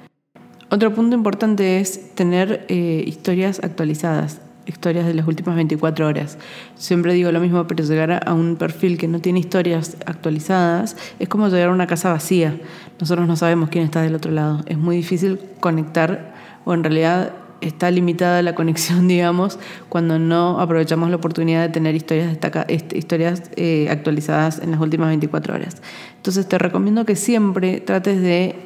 Otro 0.69 0.93
punto 0.93 1.15
importante 1.15 1.79
es 1.81 2.15
tener 2.15 2.67
eh, 2.69 3.05
historias 3.07 3.61
actualizadas. 3.63 4.41
historias 4.67 5.07
de 5.07 5.15
las 5.15 5.29
últimas 5.29 5.55
24 5.55 6.09
horas. 6.09 6.39
Siempre 6.75 7.15
digo 7.15 7.31
lo 7.31 7.39
mismo, 7.39 7.69
pero 7.69 7.85
llegar 7.85 8.21
a 8.27 8.35
un 8.35 8.57
perfil 8.57 8.99
que 8.99 9.07
no 9.07 9.21
tiene 9.21 9.39
historias 9.39 9.97
actualizadas 10.07 10.97
es 11.21 11.29
como 11.29 11.47
llegar 11.49 11.69
a 11.69 11.73
una 11.73 11.87
casa 11.87 12.11
vacía. 12.11 12.59
Nosotros 12.99 13.29
no 13.29 13.37
sabemos 13.37 13.69
quién 13.69 13.85
está 13.85 14.03
del 14.03 14.17
otro 14.17 14.33
lado. 14.33 14.65
Es 14.67 14.77
muy 14.77 14.97
difícil 14.97 15.39
conectar 15.61 16.35
o 16.65 16.75
en 16.75 16.83
realidad 16.83 17.33
está 17.61 17.91
limitada 17.91 18.43
la 18.43 18.55
conexión, 18.55 19.09
digamos, 19.09 19.59
cuando 19.89 20.19
no 20.19 20.61
aprovechamos 20.61 21.11
la 21.11 21.17
oportunidad 21.17 21.63
de 21.63 21.69
tener 21.69 21.95
historias, 21.95 22.37
este, 22.69 22.99
historias 22.99 23.43
eh, 23.57 23.89
actualizadas 23.91 24.61
en 24.61 24.71
las 24.71 24.81
últimas 24.81 25.09
24 25.09 25.55
horas. 25.55 25.83
Entonces 26.17 26.49
te 26.49 26.59
recomiendo 26.59 27.05
que 27.05 27.17
siempre 27.17 27.81
trates 27.81 28.21
de 28.21 28.57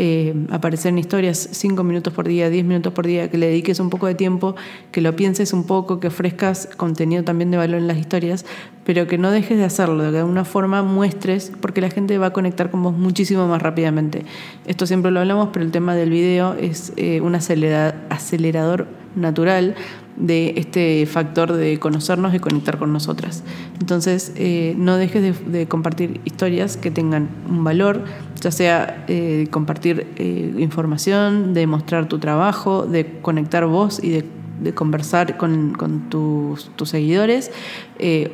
eh, 0.00 0.32
aparecer 0.50 0.90
en 0.90 0.98
historias 0.98 1.48
5 1.50 1.82
minutos 1.82 2.12
por 2.12 2.28
día, 2.28 2.48
10 2.50 2.64
minutos 2.64 2.92
por 2.92 3.04
día, 3.04 3.28
que 3.28 3.36
le 3.36 3.48
dediques 3.48 3.80
un 3.80 3.90
poco 3.90 4.06
de 4.06 4.14
tiempo, 4.14 4.54
que 4.92 5.00
lo 5.00 5.16
pienses 5.16 5.52
un 5.52 5.64
poco, 5.64 5.98
que 5.98 6.06
ofrezcas 6.06 6.68
contenido 6.76 7.24
también 7.24 7.50
de 7.50 7.56
valor 7.56 7.80
en 7.80 7.88
las 7.88 7.98
historias, 7.98 8.46
pero 8.84 9.08
que 9.08 9.18
no 9.18 9.32
dejes 9.32 9.58
de 9.58 9.64
hacerlo, 9.64 10.12
de 10.12 10.20
alguna 10.20 10.44
forma 10.44 10.84
muestres, 10.84 11.50
porque 11.60 11.80
la 11.80 11.90
gente 11.90 12.16
va 12.16 12.26
a 12.26 12.32
conectar 12.32 12.70
con 12.70 12.80
vos 12.80 12.96
muchísimo 12.96 13.48
más 13.48 13.60
rápidamente. 13.60 14.24
Esto 14.66 14.86
siempre 14.86 15.10
lo 15.10 15.18
hablamos, 15.18 15.48
pero 15.52 15.64
el 15.64 15.72
tema 15.72 15.96
del 15.96 16.10
video 16.10 16.54
es 16.54 16.92
eh, 16.96 17.20
un 17.20 17.34
acelerador 17.34 18.86
natural 19.16 19.74
de 20.18 20.54
este 20.56 21.06
factor 21.06 21.52
de 21.52 21.78
conocernos 21.78 22.34
y 22.34 22.40
conectar 22.40 22.78
con 22.78 22.92
nosotras. 22.92 23.44
Entonces, 23.80 24.32
eh, 24.36 24.74
no 24.76 24.96
dejes 24.96 25.34
de, 25.46 25.66
compartir 25.66 26.20
historias 26.24 26.76
que 26.76 26.90
tengan 26.90 27.28
un 27.48 27.62
valor, 27.64 28.02
ya 28.40 28.50
sea 28.50 29.04
eh, 29.08 29.46
compartir 29.50 30.06
eh, 30.16 30.54
información, 30.58 31.54
de 31.54 31.66
mostrar 31.66 32.08
tu 32.08 32.18
trabajo, 32.18 32.86
de 32.86 33.20
conectar 33.22 33.66
vos 33.66 34.02
y 34.02 34.10
de, 34.10 34.24
conversar 34.74 35.36
con, 35.36 35.76
tus, 36.10 36.70
tus, 36.74 36.88
seguidores, 36.88 37.52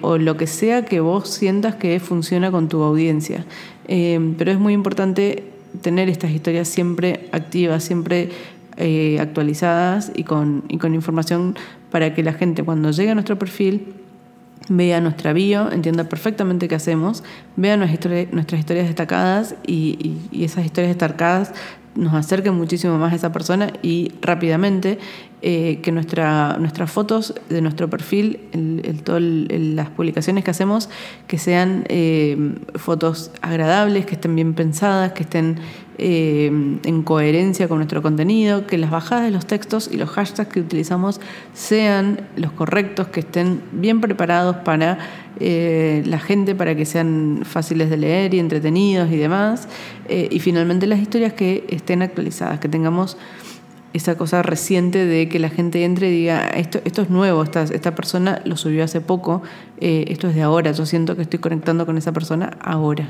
o 0.00 0.16
lo 0.16 0.38
que 0.38 0.46
sea 0.46 0.86
que 0.86 1.00
vos 1.00 1.28
sientas 1.28 1.74
que 1.74 2.00
funciona 2.00 2.50
con 2.50 2.70
tu 2.70 2.82
audiencia. 2.82 3.44
pero 3.86 4.50
es 4.50 4.58
muy 4.58 4.72
importante 4.72 5.44
tener 5.82 6.08
estas 6.08 6.30
historias 6.30 6.68
siempre 6.68 7.28
activas, 7.32 7.84
siempre 7.84 8.30
eh, 8.76 9.18
actualizadas 9.20 10.12
y 10.14 10.24
con, 10.24 10.64
y 10.68 10.78
con 10.78 10.94
información 10.94 11.56
para 11.90 12.14
que 12.14 12.22
la 12.22 12.32
gente 12.32 12.62
cuando 12.62 12.90
llegue 12.90 13.10
a 13.10 13.14
nuestro 13.14 13.38
perfil 13.38 13.94
vea 14.68 15.00
nuestra 15.00 15.32
bio, 15.32 15.70
entienda 15.70 16.04
perfectamente 16.08 16.68
qué 16.68 16.74
hacemos, 16.74 17.22
vea 17.56 17.76
nuestras, 17.76 18.58
historias 18.58 18.86
destacadas 18.86 19.56
y, 19.66 20.16
y, 20.32 20.44
esas 20.44 20.64
historias 20.64 20.90
destacadas 20.90 21.52
nos 21.94 22.14
acerquen 22.14 22.54
muchísimo 22.54 22.98
más 22.98 23.12
a 23.12 23.16
esa 23.16 23.32
persona 23.32 23.72
y 23.82 24.12
rápidamente 24.20 24.98
eh, 25.42 25.80
que 25.82 25.92
nuestra, 25.92 26.56
nuestras 26.58 26.90
fotos 26.90 27.34
de 27.48 27.60
nuestro 27.60 27.88
perfil, 27.90 28.40
el, 28.52 29.02
todas 29.02 29.22
las 29.22 29.90
publicaciones 29.90 30.42
que 30.42 30.50
hacemos, 30.50 30.88
que 31.26 31.38
sean 31.38 31.84
eh, 31.88 32.54
fotos 32.76 33.30
agradables, 33.42 34.06
que 34.06 34.14
estén 34.14 34.34
bien 34.34 34.54
pensadas, 34.54 35.12
que 35.12 35.22
estén 35.22 35.58
eh, 35.98 36.46
en 36.46 37.02
coherencia 37.02 37.68
con 37.68 37.78
nuestro 37.78 38.02
contenido, 38.02 38.66
que 38.66 38.78
las 38.78 38.90
bajadas 38.90 39.24
de 39.24 39.30
los 39.30 39.46
textos 39.46 39.88
y 39.92 39.96
los 39.96 40.10
hashtags 40.10 40.50
que 40.50 40.60
utilizamos 40.60 41.20
sean 41.52 42.20
los 42.36 42.52
correctos, 42.52 43.08
que 43.08 43.20
estén 43.20 43.62
bien 43.72 44.00
preparados 44.00 44.56
para 44.56 44.98
la 45.36 46.20
gente, 46.20 46.54
para 46.54 46.76
que 46.76 46.84
sean 46.84 47.40
fáciles 47.42 47.90
de 47.90 47.96
leer 47.96 48.34
y 48.34 48.38
entretenidos 48.38 49.10
y 49.10 49.16
demás. 49.16 49.68
y 50.08 50.38
finalmente 50.38 50.86
las 50.86 51.00
historias 51.00 51.32
que 51.32 51.64
estén 51.68 52.02
actualizadas, 52.02 52.60
que 52.60 52.68
tengamos 52.68 53.16
esa 53.94 54.16
cosa 54.16 54.42
reciente 54.42 55.06
de 55.06 55.28
que 55.28 55.38
la 55.38 55.48
gente 55.48 55.84
entre 55.84 56.10
y 56.10 56.12
diga, 56.12 56.48
esto, 56.48 56.80
esto 56.84 57.02
es 57.02 57.10
nuevo, 57.10 57.44
esta, 57.44 57.62
esta 57.62 57.94
persona 57.94 58.42
lo 58.44 58.56
subió 58.56 58.82
hace 58.82 59.00
poco, 59.00 59.42
eh, 59.80 60.06
esto 60.08 60.28
es 60.28 60.34
de 60.34 60.42
ahora, 60.42 60.72
yo 60.72 60.84
siento 60.84 61.14
que 61.14 61.22
estoy 61.22 61.38
conectando 61.38 61.86
con 61.86 61.96
esa 61.96 62.12
persona 62.12 62.56
ahora. 62.60 63.08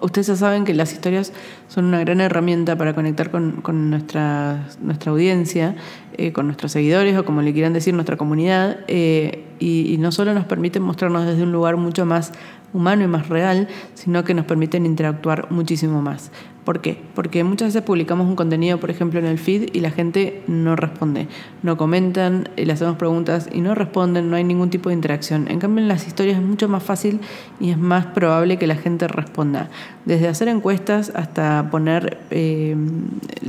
Ustedes 0.00 0.28
ya 0.28 0.36
saben 0.36 0.64
que 0.64 0.74
las 0.74 0.92
historias 0.92 1.32
son 1.66 1.86
una 1.86 1.98
gran 2.00 2.20
herramienta 2.20 2.76
para 2.76 2.94
conectar 2.94 3.30
con, 3.30 3.62
nuestra, 3.90 4.68
audiencia, 5.06 5.74
eh, 6.16 6.32
con 6.32 6.46
nuestros 6.46 6.72
seguidores 6.72 7.16
o 7.18 7.24
como 7.24 7.42
le 7.42 7.52
quieran 7.52 7.72
decir, 7.72 7.94
nuestra 7.94 8.16
comunidad, 8.16 8.78
eh, 8.86 9.44
y, 9.58 9.92
y, 9.92 9.98
no 9.98 10.12
solo 10.12 10.34
nos 10.34 10.44
permiten 10.44 10.82
mostrarnos 10.82 11.26
desde 11.26 11.42
un 11.42 11.50
lugar 11.50 11.76
mucho 11.76 12.06
más 12.06 12.32
humano 12.72 13.02
y 13.02 13.08
más 13.08 13.28
real, 13.28 13.66
sino 13.94 14.22
que 14.22 14.34
nos 14.34 14.44
permiten 14.44 14.86
interactuar 14.86 15.50
muchísimo 15.50 16.00
más. 16.00 16.30
¿Por 16.68 16.82
qué? 16.82 16.98
Porque 17.14 17.44
muchas 17.44 17.68
veces 17.68 17.80
publicamos 17.80 18.26
un 18.28 18.36
contenido, 18.36 18.78
por 18.78 18.90
ejemplo, 18.90 19.18
en 19.18 19.24
el 19.24 19.38
feed 19.38 19.70
y 19.72 19.80
la 19.80 19.90
gente 19.90 20.42
no 20.46 20.76
responde, 20.76 21.26
no 21.62 21.78
comentan, 21.78 22.50
le 22.56 22.70
hacemos 22.70 22.96
preguntas 22.98 23.48
y 23.50 23.62
no 23.62 23.74
responden, 23.74 24.28
no 24.28 24.36
hay 24.36 24.44
ningún 24.44 24.68
tipo 24.68 24.90
de 24.90 24.94
interacción. 24.94 25.46
En 25.48 25.60
cambio, 25.60 25.82
en 25.82 25.88
las 25.88 26.06
historias 26.06 26.36
es 26.36 26.44
mucho 26.44 26.68
más 26.68 26.82
fácil 26.82 27.20
y 27.58 27.70
es 27.70 27.78
más 27.78 28.04
probable 28.04 28.58
que 28.58 28.66
la 28.66 28.76
gente 28.76 29.08
responda. 29.08 29.70
Desde 30.04 30.28
hacer 30.28 30.48
encuestas 30.48 31.10
hasta 31.14 31.70
poner 31.70 32.18
eh, 32.30 32.76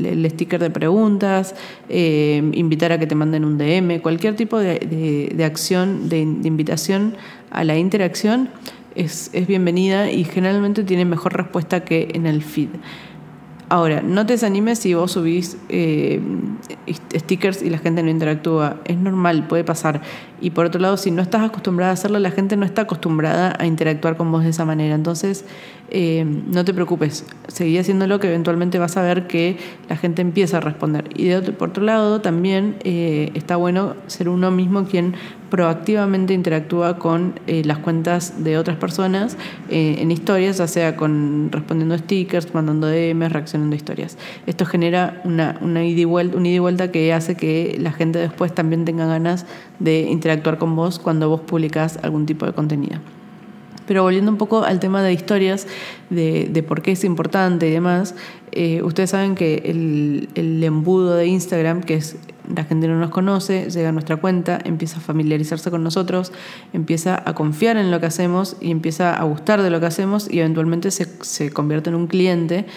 el 0.01 0.29
sticker 0.29 0.61
de 0.61 0.69
preguntas, 0.69 1.55
eh, 1.89 2.41
invitar 2.53 2.93
a 2.93 2.99
que 2.99 3.05
te 3.05 3.15
manden 3.15 3.43
un 3.43 3.57
DM, 3.57 3.99
cualquier 3.99 4.37
tipo 4.37 4.57
de, 4.59 5.43
acción, 5.43 6.07
de 6.07 6.21
invitación 6.21 7.17
a 7.51 7.65
la 7.65 7.77
interacción 7.77 8.47
es, 8.95 9.31
bienvenida 9.47 10.11
y 10.11 10.23
generalmente 10.23 10.83
tiene 10.83 11.05
mejor 11.05 11.35
respuesta 11.35 11.83
que 11.83 12.09
en 12.13 12.25
el 12.25 12.43
feed. 12.43 12.69
Ahora, 13.69 14.01
no 14.01 14.25
te 14.25 14.33
desanimes 14.33 14.79
si 14.79 14.95
vos 14.95 15.11
subís 15.11 15.55
eh, 15.69 16.19
stickers 17.15 17.61
y 17.61 17.69
la 17.69 17.77
gente 17.77 18.01
no 18.01 18.09
interactúa. 18.09 18.77
Es 18.85 18.97
normal, 18.97 19.45
puede 19.47 19.63
pasar. 19.63 20.01
Y 20.41 20.51
por 20.51 20.65
otro 20.65 20.81
lado, 20.81 20.97
si 20.97 21.11
no 21.11 21.21
estás 21.21 21.43
acostumbrada 21.43 21.91
a 21.91 21.93
hacerlo, 21.93 22.17
la 22.17 22.31
gente 22.31 22.57
no 22.57 22.65
está 22.65 22.83
acostumbrada 22.83 23.55
a 23.59 23.67
interactuar 23.67 24.17
con 24.17 24.31
vos 24.31 24.43
de 24.43 24.49
esa 24.49 24.65
manera. 24.65 24.95
Entonces, 24.95 25.45
eh, 25.91 26.25
no 26.25 26.65
te 26.65 26.73
preocupes, 26.73 27.25
seguí 27.47 27.77
haciéndolo 27.77 28.19
que 28.19 28.27
eventualmente 28.27 28.79
vas 28.79 28.95
a 28.97 29.01
ver 29.01 29.27
que 29.27 29.57
la 29.87 29.97
gente 29.97 30.23
empieza 30.23 30.57
a 30.57 30.61
responder. 30.61 31.05
Y 31.15 31.31
por 31.51 31.69
otro 31.69 31.83
lado, 31.83 32.21
también 32.21 32.77
eh, 32.83 33.31
está 33.35 33.55
bueno 33.55 33.95
ser 34.07 34.29
uno 34.29 34.49
mismo 34.49 34.85
quien 34.85 35.15
proactivamente 35.49 36.33
interactúa 36.33 36.99
con 36.99 37.39
las 37.47 37.79
cuentas 37.79 38.43
de 38.43 38.59
otras 38.59 38.77
personas 38.77 39.35
en 39.69 40.11
historias, 40.11 40.59
ya 40.59 40.67
sea 40.67 40.95
con 40.95 41.49
respondiendo 41.51 41.97
stickers, 41.97 42.53
mandando 42.53 42.85
DMs, 42.87 43.31
reaccionando 43.31 43.58
Esto 44.45 44.65
genera 44.65 45.21
una, 45.23 45.57
una 45.61 45.83
ida 45.85 46.01
y 46.01 46.59
vuelta, 46.59 46.91
que 46.91 47.13
hace 47.13 47.35
que 47.35 47.77
la 47.79 47.91
gente 47.91 48.19
después 48.19 48.53
también 48.53 48.85
tenga 48.85 49.05
ganas 49.05 49.45
de 49.79 50.01
interactuar 50.01 50.57
con 50.57 50.75
vos 50.75 50.99
cuando 50.99 51.29
vos 51.29 51.41
publicás 51.41 51.99
algún 52.03 52.25
tipo 52.25 52.45
de 52.45 52.53
contenido. 52.53 52.99
Pero 53.89 54.03
volviendo 54.03 54.29
un 54.29 54.37
poco 54.37 54.63
al 54.63 54.79
tema 54.79 55.01
de 55.01 55.13
historias, 55.13 55.65
de, 56.11 56.63
por 56.67 56.83
qué 56.83 56.91
es 56.91 57.03
importante 57.03 57.67
y 57.67 57.71
demás, 57.71 58.13
eh, 58.51 58.83
ustedes 58.83 59.09
saben 59.09 59.33
que 59.33 59.63
el, 59.65 60.63
embudo 60.63 61.15
de 61.15 61.25
Instagram, 61.25 61.81
que 61.81 61.95
es 61.95 62.17
la 62.55 62.65
gente 62.65 62.87
no 62.87 62.99
nos 62.99 63.09
conoce, 63.09 63.67
llega 63.71 63.89
a 63.89 63.91
nuestra 63.91 64.17
cuenta, 64.17 64.59
empieza 64.63 64.97
a 64.97 65.01
familiarizarse 65.01 65.71
con 65.71 65.83
nosotros, 65.83 66.31
empieza 66.71 67.19
a 67.25 67.33
confiar 67.33 67.77
en 67.77 67.89
lo 67.89 67.99
que 67.99 68.05
hacemos 68.05 68.57
y 68.61 68.69
empieza 68.69 69.15
a 69.15 69.23
gustar 69.23 69.63
de 69.63 69.71
lo 69.71 69.79
que 69.79 69.87
hacemos 69.87 70.31
y 70.31 70.39
eventualmente 70.39 70.91
se 70.91 71.51
convierte 71.51 71.89
en 71.89 71.95
un 71.95 72.05
cliente 72.05 72.67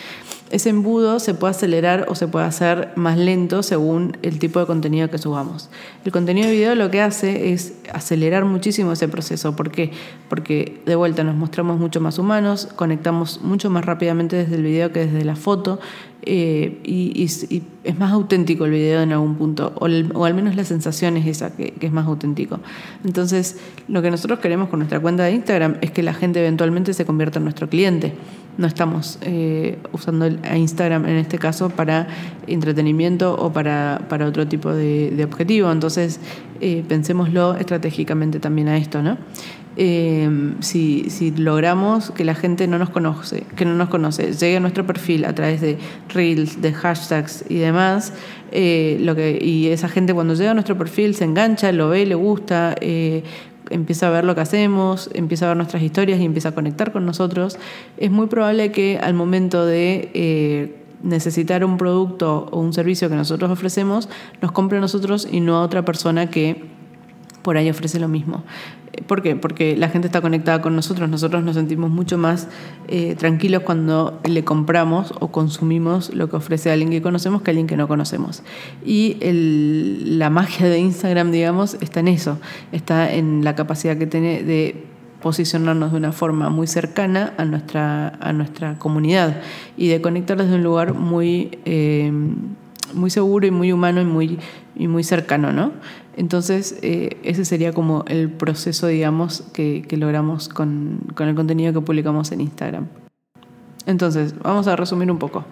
ese 0.53 0.69
embudo 0.69 1.19
se 1.19 1.33
puede 1.33 1.53
acelerar 1.53 2.05
o 2.09 2.15
se 2.15 2.29
puede 2.29 2.45
hacer 2.45 2.91
más 2.95 3.17
lento 3.17 3.63
según 3.63 4.19
el 4.21 4.39
tipo 4.39 4.61
de 4.61 4.67
contenido 4.67 5.09
que 5.09 5.17
subamos. 5.17 5.71
El 6.05 6.13
contenido 6.13 6.47
de 6.47 6.53
video 6.53 6.75
lo 6.75 6.91
que 6.91 7.01
hace 7.01 7.55
es 7.55 7.73
acelerar 7.91 8.45
muchísimo 8.45 8.93
ese 8.93 9.09
proceso. 9.09 9.57
¿Por 9.57 9.71
qué? 9.71 9.93
Porque 10.29 10.83
de 10.85 10.95
vuelta 10.95 11.25
nos 11.25 11.37
mostramos 11.37 11.81
mucho 11.81 12.03
más 12.03 12.19
humanos, 12.19 12.69
conectamos 12.77 13.41
mucho 13.41 13.71
más 13.71 13.87
rápidamente 13.87 14.37
desde 14.37 14.57
el 14.57 14.63
video 14.63 14.93
que 14.93 15.07
desde 15.07 15.25
la 15.25 15.37
foto. 15.37 15.81
Eh, 16.25 16.79
y, 16.85 17.25
es 17.85 17.99
más 17.99 18.13
auténtico 18.13 18.65
el 18.65 18.71
video 18.71 19.03
en 19.03 19.11
algún 19.11 19.35
punto, 19.35 19.73
o, 19.75 20.25
al 20.25 20.35
menos 20.35 20.55
la 20.55 20.65
sensación 20.65 21.17
es 21.17 21.27
esa, 21.27 21.57
que, 21.57 21.75
es 21.81 21.93
más 21.93 22.07
auténtico. 22.07 22.61
Entonces, 23.05 23.59
lo 23.89 24.03
que 24.03 24.11
nosotros 24.11 24.39
queremos 24.39 24.69
con 24.69 24.79
nuestra 24.79 25.01
cuenta 25.01 25.25
de 25.25 25.33
Instagram 25.33 25.79
es 25.81 25.91
que 25.91 26.05
la 26.05 26.15
gente 26.15 26.39
eventualmente 26.39 26.95
se 26.95 27.05
convierta 27.05 27.39
en 27.39 27.45
nuestro 27.45 27.69
cliente. 27.69 28.15
No 28.57 28.69
estamos 28.69 29.19
eh, 29.23 29.79
usando 29.93 30.27
a 30.45 30.57
Instagram 30.57 31.07
en 31.07 31.17
este 31.17 31.39
caso 31.39 31.71
para 31.71 32.07
entretenimiento 32.47 33.35
o 33.35 33.53
para, 33.53 34.07
para 34.09 34.27
otro 34.27 34.47
tipo 34.47 34.73
de, 34.73 35.21
objetivo. 35.25 35.73
Entonces, 35.73 36.21
eh, 36.61 36.85
pensémoslo 36.87 37.57
estratégicamente 37.57 38.39
también 38.39 38.69
a 38.69 38.77
esto, 38.77 39.03
¿no? 39.03 39.19
Eh, 39.77 40.55
si, 40.61 41.33
logramos 41.37 42.11
que 42.11 42.25
la 42.25 42.35
gente 42.35 42.67
no 42.67 42.79
nos 42.79 42.91
conoce, 42.91 43.45
que 43.57 43.65
no 43.65 43.75
nos 43.75 43.89
conoce, 43.89 44.33
llegue 44.33 44.59
a 44.59 44.61
nuestro 44.61 44.87
perfil 44.87 45.25
a 45.25 45.35
través 45.35 45.63
de 45.63 45.79
reels, 46.11 46.61
de 46.61 46.73
hashtags 46.75 47.45
y 47.49 47.57
demás, 47.57 48.13
eh, 48.51 48.99
lo 49.01 49.15
que, 49.15 49.39
y 49.43 49.69
esa 49.69 49.89
gente 49.89 50.13
cuando 50.13 50.35
llega 50.35 50.51
a 50.51 50.55
nuestro 50.55 50.77
perfil 50.77 51.15
se 51.15 51.25
engancha, 51.25 51.73
lo 51.73 51.89
ve, 51.89 52.05
le 52.05 52.15
gusta, 52.15 52.75
eh, 52.83 53.23
empieza 53.71 54.09
a 54.09 54.11
ver 54.11 54.25
lo 54.25 54.35
que 54.35 54.43
hacemos, 54.43 55.09
empieza 55.15 55.47
a 55.47 55.49
ver 55.49 55.57
nuestras 55.57 55.83
historias 55.83 56.21
y 56.21 56.25
empieza 56.27 56.51
a 56.51 56.53
conectar 56.53 56.93
con 56.93 57.07
nosotros, 57.07 57.59
es 57.97 58.11
muy 58.11 58.27
probable 58.27 58.73
que 58.73 58.99
al 58.99 59.15
momento 59.15 59.65
de 59.65 60.77
necesitar 61.03 61.65
un 61.65 61.79
producto 61.79 62.47
o 62.53 62.61
un 62.61 62.75
servicio 62.75 63.09
que 63.09 63.17
nosotros 63.17 63.51
ofrecemos, 63.51 64.09
nos 64.43 64.53
compre 64.53 64.79
a 64.79 64.81
nosotros 64.81 65.27
y 65.31 65.41
no 65.41 65.57
a 65.57 65.63
otra 65.63 65.85
persona 65.85 66.31
que 66.31 66.82
por 67.43 67.57
ahí 67.57 67.69
ofrece 67.69 67.99
lo 67.99 68.09
mismo. 68.09 68.45
¿Por 69.07 69.23
qué? 69.23 69.37
Porque 69.37 69.75
la 69.77 69.89
gente 69.89 70.07
está 70.07 70.21
conectada 70.21 70.61
con 70.61 70.77
nosotros, 70.77 71.09
nosotros 71.09 71.43
nos 71.43 71.57
sentimos 71.57 71.91
mucho 71.91 72.19
más 72.19 72.49
eh, 72.89 73.15
tranquilos 73.17 73.63
cuando 73.63 74.21
le 74.29 74.45
compramos 74.45 75.15
o 75.19 75.29
consumimos 75.29 76.15
lo 76.15 76.29
que 76.29 76.37
ofrece 76.37 76.71
alguien 76.71 76.91
que 76.91 77.01
conocemos 77.01 77.41
que 77.41 77.51
alguien 77.51 77.67
que 77.67 77.77
no 77.77 77.89
conocemos. 77.89 78.43
Y 78.85 79.17
la 79.23 80.29
magia 80.29 80.69
de 80.69 80.79
Instagram, 80.79 81.33
digamos, 81.33 81.79
está 81.81 82.01
en 82.01 82.09
eso, 82.09 82.39
está 82.71 83.13
en 83.13 83.45
la 83.45 83.55
capacidad 83.55 83.97
que 83.97 84.07
tiene 84.07 84.43
de 84.43 84.85
posicionarnos 85.23 85.93
de 85.93 85.99
una 85.99 86.13
forma 86.13 86.51
muy 86.51 86.67
cercana 86.67 87.33
a 87.39 87.45
nuestra, 87.45 88.09
a 88.21 88.33
nuestra 88.33 88.79
comunidad 88.79 89.41
y 89.77 89.89
de 89.89 90.03
conectarlos 90.03 90.49
de 90.49 90.57
un 90.57 90.63
lugar 90.63 90.93
muy, 90.95 91.59
eh, 91.65 92.13
muy 92.93 93.09
seguro 93.09 93.47
y 93.47 93.51
muy 93.51 93.73
humano 93.73 94.03
y 94.03 94.05
muy, 94.05 94.39
y 94.77 94.89
muy 94.89 95.05
cercano, 95.05 95.53
¿no? 95.53 95.73
Entonces, 96.17 96.79
eh, 96.83 97.17
ese 97.23 97.45
sería 97.45 97.73
como 97.73 98.05
el 98.07 98.31
proceso, 98.31 98.87
digamos, 98.87 99.43
que, 99.53 99.87
logramos 99.93 100.49
con, 100.49 101.01
con 101.15 101.29
el 101.29 101.35
contenido 101.35 101.73
que 101.73 101.81
publicamos 101.81 102.33
en 102.33 102.43
Instagram. 102.43 102.87
Entonces, 103.87 104.35
vamos 104.43 104.67
a 104.69 104.77
resumir 104.77 105.11
un 105.11 105.19
poco. 105.19 105.45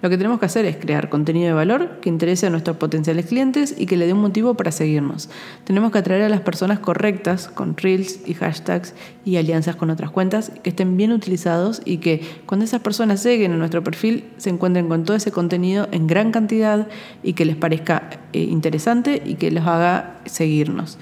Lo 0.00 0.10
que 0.10 0.16
tenemos 0.16 0.38
que 0.38 0.46
hacer 0.46 0.64
es 0.64 0.76
crear 0.76 1.08
contenido 1.08 1.48
de 1.48 1.54
valor 1.54 1.98
que 2.00 2.08
interese 2.08 2.46
a 2.46 2.50
nuestros 2.50 2.76
potenciales 2.76 3.26
clientes 3.26 3.74
y 3.76 3.86
que 3.86 3.96
le 3.96 4.06
dé 4.06 4.12
un 4.12 4.20
motivo 4.20 4.54
para 4.54 4.70
seguirnos. 4.70 5.28
Tenemos 5.64 5.90
que 5.90 5.98
atraer 5.98 6.22
a 6.22 6.28
las 6.28 6.40
personas 6.40 6.78
correctas 6.78 7.48
con 7.48 7.76
reels 7.76 8.20
y 8.26 8.34
hashtags 8.34 8.94
y 9.24 9.36
alianzas 9.36 9.76
con 9.76 9.90
otras 9.90 10.10
cuentas 10.10 10.52
que 10.62 10.70
estén 10.70 10.96
bien 10.96 11.12
utilizados 11.12 11.82
y 11.84 11.98
que 11.98 12.22
cuando 12.46 12.64
esas 12.64 12.80
personas 12.80 13.24
lleguen 13.24 13.52
a 13.52 13.56
nuestro 13.56 13.82
perfil 13.82 14.24
se 14.36 14.50
encuentren 14.50 14.88
con 14.88 15.04
todo 15.04 15.16
ese 15.16 15.32
contenido 15.32 15.88
en 15.90 16.06
gran 16.06 16.30
cantidad 16.30 16.86
y 17.22 17.32
que 17.32 17.44
les 17.44 17.56
parezca 17.56 18.10
eh, 18.32 18.40
interesante 18.40 19.22
y 19.24 19.34
que 19.34 19.50
los 19.50 19.66
haga 19.66 20.20
seguirnos. 20.26 20.98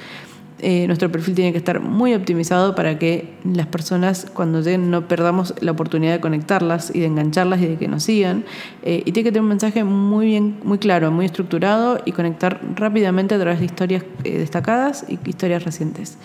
Eh, 0.59 0.87
nuestro 0.87 1.13
perfil 1.13 1.35
tiene 1.35 1.53
que 1.53 1.59
estar 1.59 1.81
muy 1.81 2.15
optimizado 2.15 2.75
para 2.75 2.99
que 2.99 3.35
las 3.45 3.67
personas 3.67 4.27
cuando 4.33 4.63
lleguen 4.63 4.91
no 4.91 5.07
perdamos 5.07 5.53
la 5.61 5.73
oportunidad 5.73 6.13
de 6.15 6.21
conectarlas 6.21 6.91
y 6.95 7.01
de 7.01 7.07
engancharlas 7.07 7.61
y 7.61 7.67
de 7.67 7.77
que 7.77 7.89
nos 7.89 8.05
sigan. 8.05 8.45
Eh, 8.83 9.03
y 9.05 9.13
tiene 9.13 9.25
que 9.25 9.33
tener 9.33 9.43
un 9.43 9.49
mensaje 9.49 9.85
muy 9.85 10.27
bien, 10.27 10.59
muy 10.65 10.79
claro, 10.79 11.11
muy 11.11 11.27
estructurado 11.27 12.01
y 12.07 12.13
conectar 12.13 12.61
rápidamente 12.75 13.35
a 13.35 13.39
través 13.39 13.61
de 13.61 13.67
historias 13.67 14.05
eh, 14.25 14.39
destacadas 14.39 15.05
y 15.09 15.19
historias 15.29 15.65
recientes. 15.65 16.17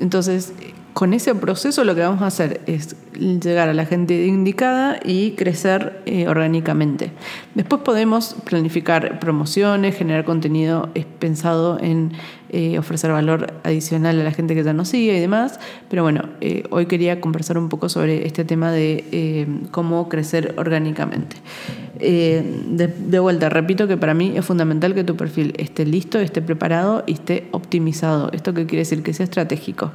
entonces, 0.00 0.52
con 0.94 1.12
ese 1.12 1.34
proceso 1.34 1.82
lo 1.82 1.96
que 1.96 2.02
vamos 2.02 2.22
a 2.22 2.28
hacer 2.28 2.60
es 2.66 2.94
llegar 3.18 3.68
a 3.68 3.74
la 3.74 3.84
gente 3.84 4.26
indicada 4.26 5.00
y 5.04 5.32
crecer 5.32 6.00
eh, 6.06 6.28
orgánicamente. 6.28 7.10
Después 7.56 7.82
podemos 7.82 8.36
planificar 8.44 9.18
promociones, 9.18 9.96
generar 9.96 10.24
contenido 10.24 10.90
pensado 11.18 11.80
en 11.80 12.12
eh, 12.50 12.78
ofrecer 12.78 13.10
valor 13.10 13.54
adicional 13.64 14.20
a 14.20 14.24
la 14.24 14.30
gente 14.30 14.54
que 14.54 14.62
ya 14.62 14.72
nos 14.72 14.88
sigue 14.88 15.16
y 15.16 15.20
demás. 15.20 15.58
Pero 15.90 16.04
bueno, 16.04 16.28
eh, 16.40 16.62
hoy 16.70 16.86
quería 16.86 17.20
conversar 17.20 17.58
un 17.58 17.68
poco 17.68 17.88
sobre 17.88 18.24
este 18.24 18.44
tema 18.44 18.70
de 18.70 19.48
cómo 19.72 20.08
crecer 20.08 20.54
orgánicamente. 20.56 21.36
De, 21.98 22.86
de, 22.86 23.18
vuelta, 23.18 23.48
repito 23.48 23.88
que 23.88 23.96
para 23.96 24.14
mí 24.14 24.34
es 24.36 24.44
fundamental 24.44 24.94
que 24.94 25.02
tu 25.02 25.16
perfil 25.16 25.54
esté 25.58 25.86
listo, 25.86 26.20
esté 26.20 26.40
preparado 26.40 27.02
y 27.06 27.14
esté 27.14 27.48
optimizado. 27.50 28.30
¿Esto 28.32 28.54
qué 28.54 28.66
quiere 28.66 28.80
decir? 28.80 29.02
Que 29.02 29.12
sea 29.12 29.24
estratégico. 29.24 29.90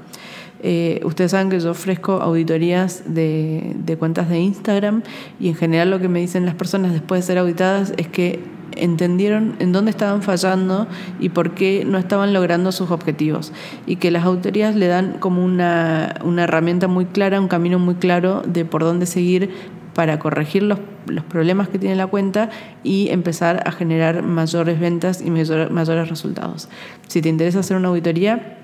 Eh, 0.62 1.00
ustedes 1.06 1.32
saben 1.32 1.50
que 1.50 1.60
yo 1.60 1.72
ofrezco 1.72 2.14
auditorías 2.14 3.04
de, 3.06 3.96
cuentas 3.98 4.30
de 4.30 4.40
Instagram 4.40 5.04
y 5.40 5.50
en 5.50 5.56
general 5.56 5.90
lo 5.90 6.00
que 6.00 6.10
me 6.10 6.20
dicen 6.20 6.46
las 6.46 6.56
personas 6.56 6.92
después 6.92 7.22
de 7.22 7.28
ser 7.28 7.38
auditadas 7.38 7.94
es 7.98 8.08
que 8.08 8.40
entendieron 8.76 9.56
en 9.60 9.72
dónde 9.72 9.92
estaban 9.92 10.22
fallando 10.22 10.88
y 11.20 11.30
por 11.30 11.54
qué 11.54 11.84
no 11.86 11.98
estaban 11.98 12.34
logrando 12.34 12.72
sus 12.72 12.92
objetivos. 12.92 13.52
Y 13.86 13.98
que 13.98 14.12
las 14.12 14.26
auditorías 14.26 14.76
le 14.76 14.88
dan 14.88 15.18
como 15.20 15.44
una, 15.44 16.16
herramienta 16.38 16.88
muy 16.88 17.06
clara, 17.06 17.42
un 17.42 17.48
camino 17.48 17.80
muy 17.80 17.96
claro 17.96 18.42
de 18.46 18.66
por 18.66 18.84
dónde 18.84 19.06
seguir 19.06 19.50
para 19.96 20.20
corregir 20.20 20.64
los, 20.64 20.80
problemas 21.28 21.68
que 21.68 21.80
tiene 21.80 21.96
la 21.96 22.08
cuenta 22.08 22.52
y 22.84 23.10
empezar 23.10 23.64
a 23.66 23.72
generar 23.72 24.22
mayores 24.22 24.80
ventas 24.80 25.22
y 25.22 25.30
mayores 25.30 26.10
resultados. 26.10 26.70
Si 27.08 27.22
te 27.22 27.30
interesa 27.30 27.60
hacer 27.60 27.76
una 27.76 27.90
auditoría, 27.90 28.60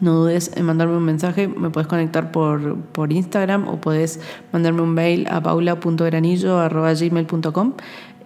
no 0.00 0.14
dudes 0.14 0.52
en 0.54 0.64
mandarme 0.64 0.96
un 0.96 1.04
mensaje, 1.04 1.48
me 1.48 1.70
puedes 1.70 1.88
conectar 1.88 2.30
por, 2.30 2.76
por 2.76 3.12
Instagram 3.12 3.66
o 3.68 3.80
puedes 3.80 4.20
mandarme 4.52 4.82
un 4.82 4.94
mail 4.94 5.26
a 5.28 5.42
paula.granillo.gmail.com 5.42 7.72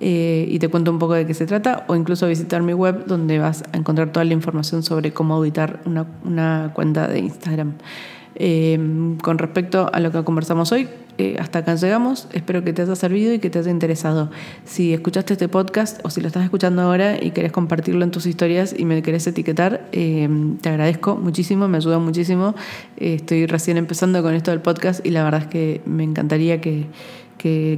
eh, 0.01 0.47
y 0.49 0.59
te 0.59 0.69
cuento 0.69 0.91
un 0.91 0.99
poco 0.99 1.15
de 1.15 1.25
qué 1.27 1.35
se 1.35 1.47
trata 1.47 1.85
o 1.87 1.95
incluso 1.95 2.27
visitar 2.27 2.61
mi 2.63 2.75
web 2.75 3.07
donde 3.07 3.39
vas 3.39 3.63
a 3.73 3.77
encontrar 3.77 4.11
toda 4.11 4.25
la 4.25 4.33
información 4.33 4.83
sobre 4.83 5.13
cómo 5.13 5.35
auditar 5.35 5.81
una, 5.87 6.05
una 6.25 6.73
cuenta 6.75 7.07
de 7.07 7.21
Instagram. 7.21 7.75
Eh, 8.35 9.17
con 9.23 9.39
respecto 9.39 9.89
a 9.93 10.01
lo 10.01 10.11
que 10.11 10.25
conversamos 10.25 10.73
hoy, 10.73 10.89
eh, 11.19 11.37
hasta 11.39 11.61
acá 11.61 11.75
llegamos. 11.75 12.29
Espero 12.33 12.65
que 12.65 12.73
te 12.73 12.83
haya 12.83 12.97
servido 12.97 13.33
y 13.35 13.39
que 13.39 13.51
te 13.51 13.59
haya 13.59 13.71
interesado. 13.71 14.31
Si 14.65 14.93
escuchaste 14.93 15.35
este 15.35 15.49
podcast 15.49 16.01
o 16.05 16.11
si 16.11 16.21
lo 16.21 16.27
estás 16.27 16.45
escuchando 16.45 16.83
ahora 16.83 17.23
y 17.23 17.31
querés 17.31 17.53
compartirlo 17.53 18.05
en 18.05 18.11
tus 18.11 18.27
historias 18.27 18.75
y 18.77 18.85
me 18.85 19.03
querés 19.03 19.27
etiquetar, 19.27 19.89
eh, 19.93 20.29
te 20.61 20.69
agradezco 20.69 21.17
muchísimo, 21.17 21.69
me 21.69 21.77
ayuda 21.77 21.99
muchísimo. 21.99 22.55
estoy 22.97 23.47
recién 23.47 23.77
empezando 23.77 24.23
con 24.23 24.35
esto 24.35 24.51
del 24.51 24.61
podcast 24.61 25.05
y 25.05 25.11
la 25.11 25.25
verdad 25.25 25.43
es 25.43 25.47
que 25.49 25.81
me 25.85 26.05
encantaría 26.05 26.61
que, 26.61 26.87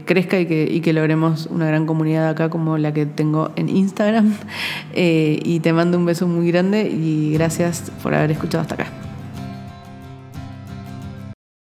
crezca 0.05 0.39
y 0.39 0.47
que, 0.47 0.69
y 0.71 0.81
que, 0.81 0.93
logremos 0.93 1.47
una 1.47 1.67
gran 1.67 1.87
comunidad 1.87 2.29
acá 2.29 2.51
como 2.51 2.77
la 2.77 2.93
que 2.93 3.07
tengo 3.07 3.51
en 3.57 3.69
Instagram. 3.69 4.35
y 4.95 5.61
te 5.61 5.73
mando 5.73 5.99
un 5.99 6.05
beso 6.05 6.29
muy 6.29 6.51
grande 6.51 6.89
y 6.89 7.33
gracias 7.33 7.91
por 8.03 8.15
haber 8.15 8.31
escuchado 8.33 8.63
hasta 8.63 8.75
acá. 8.75 9.14